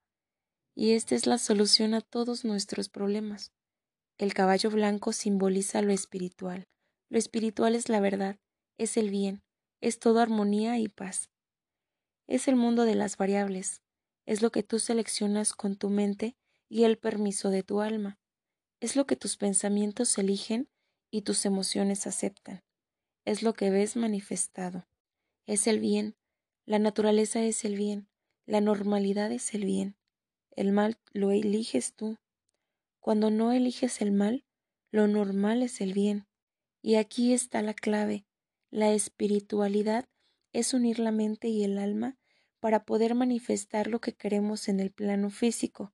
Y 0.76 0.92
esta 0.92 1.16
es 1.16 1.26
la 1.26 1.38
solución 1.38 1.94
a 1.94 2.02
todos 2.02 2.46
nuestros 2.46 2.90
problemas. 2.90 3.52
El 4.18 4.34
caballo 4.34 4.70
blanco 4.70 5.14
simboliza 5.14 5.82
lo 5.82 5.92
espiritual. 5.92 6.68
Lo 7.10 7.18
espiritual 7.18 7.76
es 7.76 7.90
la 7.90 8.00
verdad, 8.00 8.40
es 8.78 8.98
el 8.98 9.10
bien, 9.10 9.44
es 9.80 10.00
toda 10.00 10.24
armonía 10.24 10.78
y 10.80 10.88
paz. 10.88 11.30
Es 12.28 12.48
el 12.48 12.56
mundo 12.56 12.84
de 12.84 12.96
las 12.96 13.18
variables, 13.18 13.82
es 14.26 14.42
lo 14.42 14.52
que 14.52 14.64
tú 14.64 14.80
seleccionas 14.80 15.54
con 15.54 15.78
tu 15.78 15.90
mente 15.90 16.36
y 16.68 16.84
el 16.84 16.98
permiso 16.98 17.50
de 17.50 17.64
tu 17.64 17.82
alma. 17.82 18.20
Es 18.80 18.96
lo 18.96 19.08
que 19.08 19.16
tus 19.16 19.38
pensamientos 19.38 20.16
eligen 20.20 20.70
y 21.10 21.24
tus 21.24 21.46
emociones 21.46 22.06
aceptan. 22.06 22.64
Es 23.26 23.42
lo 23.42 23.54
que 23.54 23.72
ves 23.72 23.96
manifestado. 23.96 24.88
Es 25.48 25.66
el 25.66 25.80
bien. 25.80 26.16
La 26.66 26.78
naturaleza 26.78 27.42
es 27.42 27.66
el 27.66 27.76
bien. 27.76 28.08
La 28.46 28.62
normalidad 28.62 29.32
es 29.32 29.56
el 29.56 29.66
bien. 29.66 29.98
El 30.52 30.74
mal 30.74 31.00
lo 31.12 31.32
eliges 31.32 31.96
tú. 31.96 32.18
Cuando 33.00 33.32
no 33.32 33.52
eliges 33.52 34.02
el 34.02 34.12
mal, 34.12 34.46
lo 34.92 35.08
normal 35.08 35.64
es 35.64 35.82
el 35.82 35.94
bien. 35.94 36.28
Y 36.84 36.96
aquí 36.96 37.34
está 37.34 37.64
la 37.64 37.74
clave. 37.74 38.26
La 38.70 38.92
espiritualidad 38.92 40.08
es 40.54 40.74
unir 40.74 41.00
la 41.00 41.12
mente 41.12 41.48
y 41.48 41.64
el 41.64 41.80
alma 41.80 42.18
para 42.60 42.86
poder 42.86 43.16
manifestar 43.16 43.88
lo 43.88 44.02
que 44.02 44.14
queremos 44.14 44.68
en 44.68 44.80
el 44.80 44.92
plano 44.92 45.30
físico. 45.30 45.94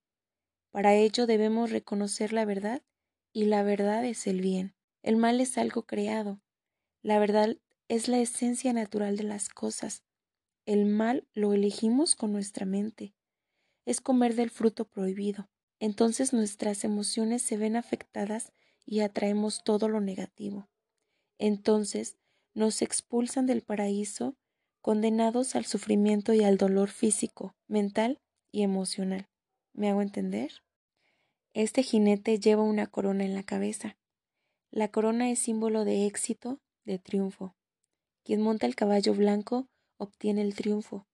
Para 0.74 0.94
ello 0.96 1.26
debemos 1.26 1.72
reconocer 1.72 2.34
la 2.34 2.44
verdad 2.44 2.82
y 3.32 3.46
la 3.46 3.64
verdad 3.64 4.04
es 4.04 4.28
el 4.28 4.42
bien. 4.42 4.76
El 5.04 5.16
mal 5.16 5.40
es 5.40 5.58
algo 5.58 5.84
creado. 5.84 6.42
La 7.02 7.18
verdad 7.18 7.56
es 7.88 8.10
la 8.10 8.20
esencia 8.20 8.74
natural 8.74 9.16
de 9.16 9.24
las 9.24 9.48
cosas. 9.48 10.04
El 10.66 10.86
mal 10.86 11.26
lo 11.34 11.54
elegimos 11.54 12.18
con 12.18 12.34
nuestra 12.34 12.66
mente. 12.66 13.16
Es 13.86 14.02
comer 14.02 14.36
del 14.36 14.50
fruto 14.50 14.84
prohibido 14.84 15.48
entonces 15.84 16.32
nuestras 16.32 16.86
emociones 16.86 17.42
se 17.42 17.58
ven 17.58 17.76
afectadas 17.76 18.54
y 18.86 19.02
atraemos 19.02 19.66
todo 19.66 19.90
lo 19.90 20.00
negativo. 20.00 20.70
Entonces 21.38 22.18
nos 22.54 22.82
expulsan 22.82 23.48
del 23.48 23.64
paraíso, 23.64 24.38
condenados 24.80 25.58
al 25.58 25.66
sufrimiento 25.66 26.34
y 26.34 26.46
al 26.46 26.56
dolor 26.56 26.88
físico, 26.88 27.58
mental 27.68 28.22
y 28.50 28.64
emocional. 28.64 29.28
¿Me 29.74 29.90
hago 29.90 30.02
entender? 30.02 30.63
Este 31.54 31.84
jinete 31.84 32.40
lleva 32.40 32.64
una 32.64 32.88
corona 32.88 33.26
en 33.26 33.36
la 33.36 33.44
cabeza. 33.44 33.96
La 34.72 34.88
corona 34.88 35.30
es 35.30 35.38
símbolo 35.38 35.86
de 35.86 36.08
éxito, 36.08 36.60
de 36.84 36.98
triunfo. 36.98 37.56
Quien 38.24 38.42
monta 38.42 38.66
el 38.66 38.76
caballo 38.76 39.14
blanco 39.14 39.70
obtiene 39.98 40.42
el 40.42 40.56
triunfo. 40.56 41.06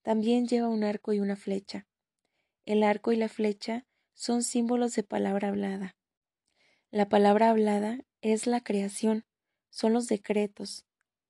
También 0.00 0.46
lleva 0.46 0.68
un 0.68 0.84
arco 0.84 1.12
y 1.12 1.20
una 1.20 1.36
flecha. 1.36 1.86
El 2.64 2.82
arco 2.82 3.12
y 3.12 3.16
la 3.16 3.28
flecha 3.28 3.84
son 4.14 4.42
símbolos 4.42 4.94
de 4.94 5.02
palabra 5.02 5.48
hablada. 5.48 5.94
La 6.90 7.10
palabra 7.10 7.50
hablada 7.50 7.98
es 8.22 8.46
la 8.46 8.62
creación, 8.62 9.26
son 9.68 9.92
los 9.92 10.06
decretos. 10.06 10.86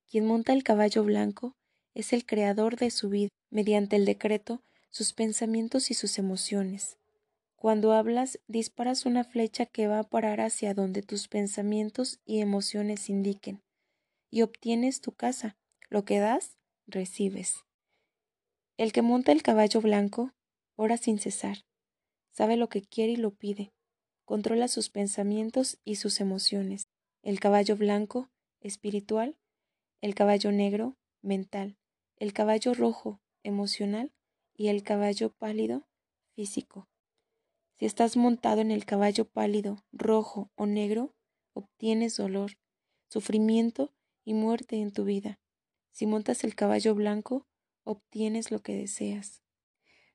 Quien 0.08 0.26
monta 0.26 0.52
el 0.52 0.62
caballo 0.62 1.02
blanco 1.02 1.56
es 1.92 2.12
el 2.12 2.24
creador 2.24 2.76
de 2.76 2.92
su 2.92 3.08
vida, 3.08 3.30
mediante 3.50 3.96
el 3.96 4.04
decreto, 4.04 4.62
sus 4.90 5.12
pensamientos 5.12 5.90
y 5.90 5.94
sus 5.94 6.18
emociones. 6.18 6.98
Cuando 7.64 7.94
hablas, 7.94 8.38
disparas 8.46 9.06
una 9.06 9.24
flecha 9.24 9.64
que 9.64 9.86
va 9.86 10.00
a 10.00 10.04
parar 10.04 10.42
hacia 10.42 10.74
donde 10.74 11.00
tus 11.00 11.28
pensamientos 11.28 12.20
y 12.26 12.40
emociones 12.40 13.08
indiquen, 13.08 13.62
y 14.30 14.42
obtienes 14.42 15.00
tu 15.00 15.12
casa. 15.12 15.56
Lo 15.88 16.04
que 16.04 16.18
das, 16.18 16.58
recibes. 16.86 17.64
El 18.76 18.92
que 18.92 19.00
monta 19.00 19.32
el 19.32 19.42
caballo 19.42 19.80
blanco, 19.80 20.34
ora 20.76 20.98
sin 20.98 21.18
cesar, 21.18 21.64
sabe 22.32 22.58
lo 22.58 22.68
que 22.68 22.82
quiere 22.82 23.12
y 23.12 23.16
lo 23.16 23.30
pide, 23.30 23.72
controla 24.26 24.68
sus 24.68 24.90
pensamientos 24.90 25.78
y 25.84 25.96
sus 25.96 26.20
emociones. 26.20 26.90
El 27.22 27.40
caballo 27.40 27.78
blanco, 27.78 28.28
espiritual, 28.60 29.38
el 30.02 30.14
caballo 30.14 30.52
negro, 30.52 30.98
mental, 31.22 31.78
el 32.18 32.34
caballo 32.34 32.74
rojo, 32.74 33.22
emocional, 33.42 34.12
y 34.54 34.68
el 34.68 34.82
caballo 34.82 35.32
pálido, 35.32 35.88
físico. 36.34 36.90
Si 37.76 37.86
estás 37.86 38.16
montado 38.16 38.60
en 38.60 38.70
el 38.70 38.84
caballo 38.84 39.24
pálido, 39.24 39.84
rojo 39.92 40.50
o 40.54 40.66
negro, 40.66 41.14
obtienes 41.52 42.16
dolor, 42.16 42.52
sufrimiento 43.08 43.92
y 44.24 44.34
muerte 44.34 44.76
en 44.76 44.92
tu 44.92 45.04
vida. 45.04 45.40
Si 45.90 46.06
montas 46.06 46.44
el 46.44 46.54
caballo 46.54 46.94
blanco, 46.94 47.46
obtienes 47.82 48.50
lo 48.50 48.62
que 48.62 48.74
deseas. 48.74 49.42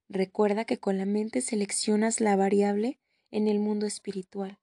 Recuerda 0.08 0.66
que 0.66 0.80
con 0.80 0.98
la 0.98 1.06
mente 1.06 1.42
seleccionas 1.42 2.20
la 2.20 2.36
variable 2.36 3.00
en 3.30 3.48
el 3.48 3.60
mundo 3.60 3.86
espiritual. 3.86 4.60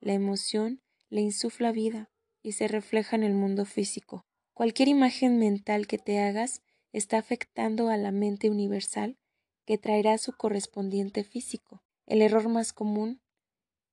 La 0.00 0.12
emoción 0.12 0.82
le 1.08 1.20
insufla 1.20 1.72
vida 1.72 2.10
y 2.42 2.52
se 2.52 2.66
refleja 2.66 3.16
en 3.16 3.22
el 3.22 3.34
mundo 3.34 3.64
físico. 3.64 4.26
Cualquier 4.54 4.88
imagen 4.88 5.38
mental 5.38 5.86
que 5.86 5.98
te 5.98 6.18
hagas 6.18 6.62
está 6.92 7.18
afectando 7.18 7.90
a 7.90 7.96
la 7.96 8.10
mente 8.10 8.50
universal 8.50 9.18
que 9.66 9.78
traerá 9.78 10.18
su 10.18 10.32
correspondiente 10.32 11.24
físico. 11.24 11.82
El 12.08 12.22
error 12.22 12.48
más 12.48 12.72
común, 12.72 13.20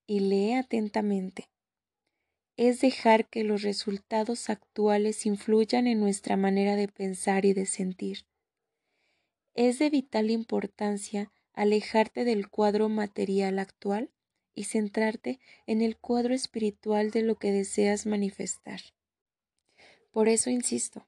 y 0.08 0.22
lee 0.22 0.54
atentamente, 0.54 1.50
es 2.56 2.80
dejar 2.80 3.28
que 3.28 3.44
los 3.44 3.62
resultados 3.62 4.50
actuales 4.50 5.26
influyan 5.26 5.86
en 5.86 6.00
nuestra 6.00 6.38
manera 6.38 6.78
de 6.78 6.88
pensar 6.88 7.44
y 7.44 7.52
de 7.52 7.66
sentir. 7.66 8.26
Es 9.54 9.80
de 9.80 9.90
vital 9.90 10.32
importancia 10.32 11.30
alejarte 11.52 12.24
del 12.24 12.50
cuadro 12.50 12.88
material 12.88 13.60
actual 13.60 14.14
y 14.54 14.64
centrarte 14.64 15.42
en 15.66 15.82
el 15.82 15.98
cuadro 15.98 16.34
espiritual 16.34 17.12
de 17.12 17.22
lo 17.22 17.36
que 17.36 17.52
deseas 17.52 18.06
manifestar. 18.06 18.80
Por 20.12 20.30
eso 20.30 20.50
insisto, 20.50 21.06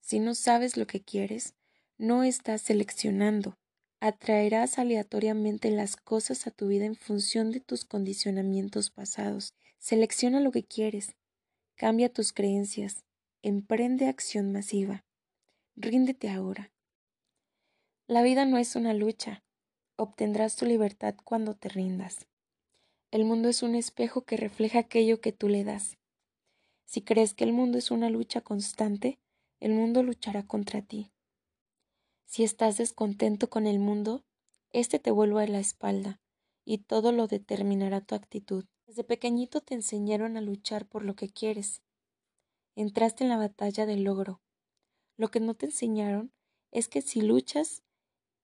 si 0.00 0.18
no 0.18 0.34
sabes 0.34 0.76
lo 0.76 0.88
que 0.88 1.04
quieres, 1.04 1.54
no 1.98 2.24
estás 2.24 2.62
seleccionando, 2.62 3.57
atraerás 4.00 4.78
aleatoriamente 4.78 5.70
las 5.70 5.96
cosas 5.96 6.46
a 6.46 6.50
tu 6.50 6.68
vida 6.68 6.84
en 6.84 6.94
función 6.94 7.50
de 7.50 7.60
tus 7.60 7.84
condicionamientos 7.84 8.90
pasados. 8.90 9.54
Selecciona 9.78 10.40
lo 10.40 10.50
que 10.50 10.64
quieres, 10.64 11.16
cambia 11.74 12.12
tus 12.12 12.32
creencias, 12.32 13.04
emprende 13.42 14.06
acción 14.06 14.52
masiva. 14.52 15.04
Ríndete 15.76 16.30
ahora. 16.30 16.72
La 18.06 18.22
vida 18.22 18.44
no 18.44 18.58
es 18.58 18.74
una 18.74 18.94
lucha. 18.94 19.42
Obtendrás 19.96 20.56
tu 20.56 20.64
libertad 20.64 21.14
cuando 21.24 21.54
te 21.54 21.68
rindas. 21.68 22.26
El 23.10 23.24
mundo 23.24 23.48
es 23.48 23.62
un 23.62 23.74
espejo 23.74 24.22
que 24.22 24.36
refleja 24.36 24.80
aquello 24.80 25.20
que 25.20 25.32
tú 25.32 25.48
le 25.48 25.64
das. 25.64 25.98
Si 26.84 27.02
crees 27.02 27.34
que 27.34 27.44
el 27.44 27.52
mundo 27.52 27.78
es 27.78 27.90
una 27.90 28.10
lucha 28.10 28.40
constante, 28.40 29.18
el 29.60 29.72
mundo 29.72 30.02
luchará 30.02 30.46
contra 30.46 30.82
ti. 30.82 31.10
Si 32.28 32.44
estás 32.44 32.76
descontento 32.76 33.48
con 33.48 33.66
el 33.66 33.78
mundo, 33.78 34.22
éste 34.70 34.98
te 34.98 35.10
vuelve 35.10 35.42
a 35.42 35.46
la 35.46 35.60
espalda, 35.60 36.20
y 36.62 36.76
todo 36.76 37.10
lo 37.10 37.26
determinará 37.26 38.02
tu 38.02 38.14
actitud. 38.14 38.66
Desde 38.86 39.02
pequeñito 39.02 39.62
te 39.62 39.72
enseñaron 39.72 40.36
a 40.36 40.42
luchar 40.42 40.86
por 40.86 41.06
lo 41.06 41.16
que 41.16 41.30
quieres. 41.30 41.80
Entraste 42.76 43.24
en 43.24 43.30
la 43.30 43.38
batalla 43.38 43.86
del 43.86 44.04
logro. 44.04 44.42
Lo 45.16 45.30
que 45.30 45.40
no 45.40 45.54
te 45.54 45.66
enseñaron 45.66 46.30
es 46.70 46.88
que 46.88 47.00
si 47.00 47.22
luchas 47.22 47.82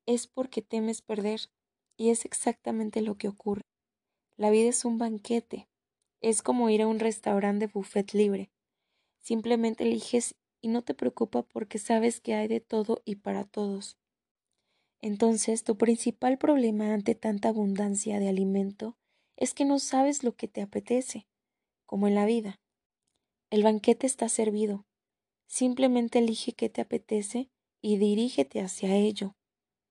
es 0.07 0.27
porque 0.29 0.63
temes 0.63 1.03
perder, 1.03 1.41
y 1.99 2.09
es 2.09 2.25
exactamente 2.25 3.03
lo 3.03 3.17
que 3.17 3.29
ocurre. 3.29 3.67
La 4.39 4.49
vida 4.49 4.71
es 4.71 4.87
un 4.87 4.97
banquete, 4.97 5.69
es 6.23 6.41
como 6.41 6.71
ir 6.71 6.81
a 6.81 6.87
un 6.87 7.01
restaurante 7.01 7.67
de 7.67 7.73
buffet 7.73 8.15
libre. 8.15 8.51
Simplemente 9.21 9.85
eliges 9.85 10.35
y 10.65 10.69
no 10.69 10.81
te 10.81 10.95
preocupa 10.95 11.43
porque 11.43 11.79
sabes 11.79 12.23
que 12.23 12.33
hay 12.33 12.49
de 12.49 12.59
todo 12.59 13.03
y 13.05 13.17
para 13.17 13.45
todos. 13.45 13.99
Entonces, 15.03 15.63
tu 15.63 15.77
principal 15.77 16.39
problema 16.39 16.95
ante 16.95 17.15
tanta 17.15 17.51
abundancia 17.51 18.19
de 18.19 18.29
alimento 18.29 18.97
es 19.37 19.53
que 19.53 19.67
no 19.67 19.79
sabes 19.79 20.25
lo 20.25 20.37
que 20.37 20.49
te 20.49 20.63
apetece, 20.63 21.29
como 21.85 22.09
en 22.09 22.15
la 22.15 22.25
vida. 22.25 22.63
El 23.51 23.63
banquete 23.63 24.07
está 24.07 24.31
servido. 24.31 24.87
Simplemente 25.47 26.21
elige 26.21 26.55
qué 26.55 26.71
te 26.71 26.81
apetece 26.81 27.51
y 27.83 27.99
dirígete 27.99 28.63
hacia 28.63 28.97
ello. 28.97 29.37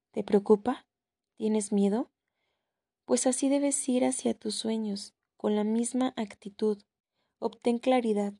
¿Te 0.09 0.23
preocupa? 0.23 0.87
¿Tienes 1.37 1.71
miedo? 1.71 2.09
Pues 3.05 3.27
así 3.27 3.47
debes 3.47 3.87
ir 3.87 4.05
hacia 4.05 4.33
tus 4.33 4.55
sueños, 4.55 5.13
con 5.37 5.55
la 5.55 5.63
misma 5.63 6.15
actitud. 6.17 6.81
Obtén 7.37 7.77
claridad. 7.77 8.33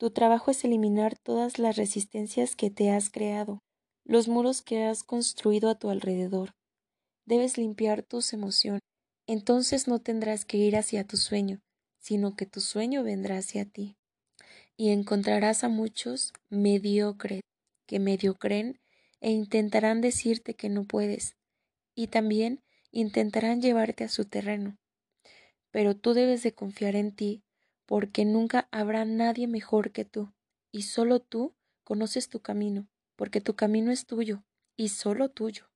Tu 0.00 0.10
trabajo 0.10 0.50
es 0.50 0.64
eliminar 0.64 1.18
todas 1.18 1.58
las 1.58 1.76
resistencias 1.76 2.56
que 2.56 2.70
te 2.70 2.90
has 2.90 3.10
creado, 3.10 3.58
los 4.06 4.28
muros 4.28 4.62
que 4.62 4.84
has 4.84 5.04
construido 5.04 5.68
a 5.68 5.78
tu 5.78 5.90
alrededor. 5.90 6.54
Debes 7.26 7.58
limpiar 7.58 8.02
tus 8.02 8.32
emociones. 8.32 8.80
Entonces 9.26 9.88
no 9.88 9.98
tendrás 9.98 10.46
que 10.46 10.56
ir 10.56 10.74
hacia 10.78 11.06
tu 11.06 11.18
sueño, 11.18 11.60
sino 11.98 12.34
que 12.34 12.46
tu 12.46 12.62
sueño 12.62 13.02
vendrá 13.02 13.36
hacia 13.36 13.66
ti. 13.66 13.98
Y 14.78 14.88
encontrarás 14.88 15.64
a 15.64 15.68
muchos 15.68 16.32
mediocres 16.48 17.42
que 17.86 17.98
mediocren 17.98 18.80
e 19.20 19.32
intentarán 19.32 20.00
decirte 20.00 20.54
que 20.54 20.70
no 20.70 20.84
puedes, 20.84 21.36
y 21.94 22.06
también 22.06 22.62
intentarán 22.90 23.60
llevarte 23.60 24.04
a 24.04 24.08
su 24.08 24.24
terreno. 24.24 24.78
Pero 25.70 25.94
tú 25.94 26.14
debes 26.14 26.42
de 26.42 26.54
confiar 26.54 26.96
en 26.96 27.14
ti, 27.14 27.44
porque 27.90 28.24
nunca 28.24 28.68
habrá 28.70 29.04
nadie 29.04 29.48
mejor 29.48 29.90
que 29.90 30.04
tú, 30.04 30.32
y 30.70 30.82
solo 30.82 31.18
tú 31.18 31.56
conoces 31.82 32.28
tu 32.28 32.38
camino, 32.38 32.86
porque 33.16 33.40
tu 33.40 33.56
camino 33.56 33.90
es 33.90 34.06
tuyo, 34.06 34.44
y 34.76 34.90
solo 34.90 35.28
tuyo. 35.28 35.69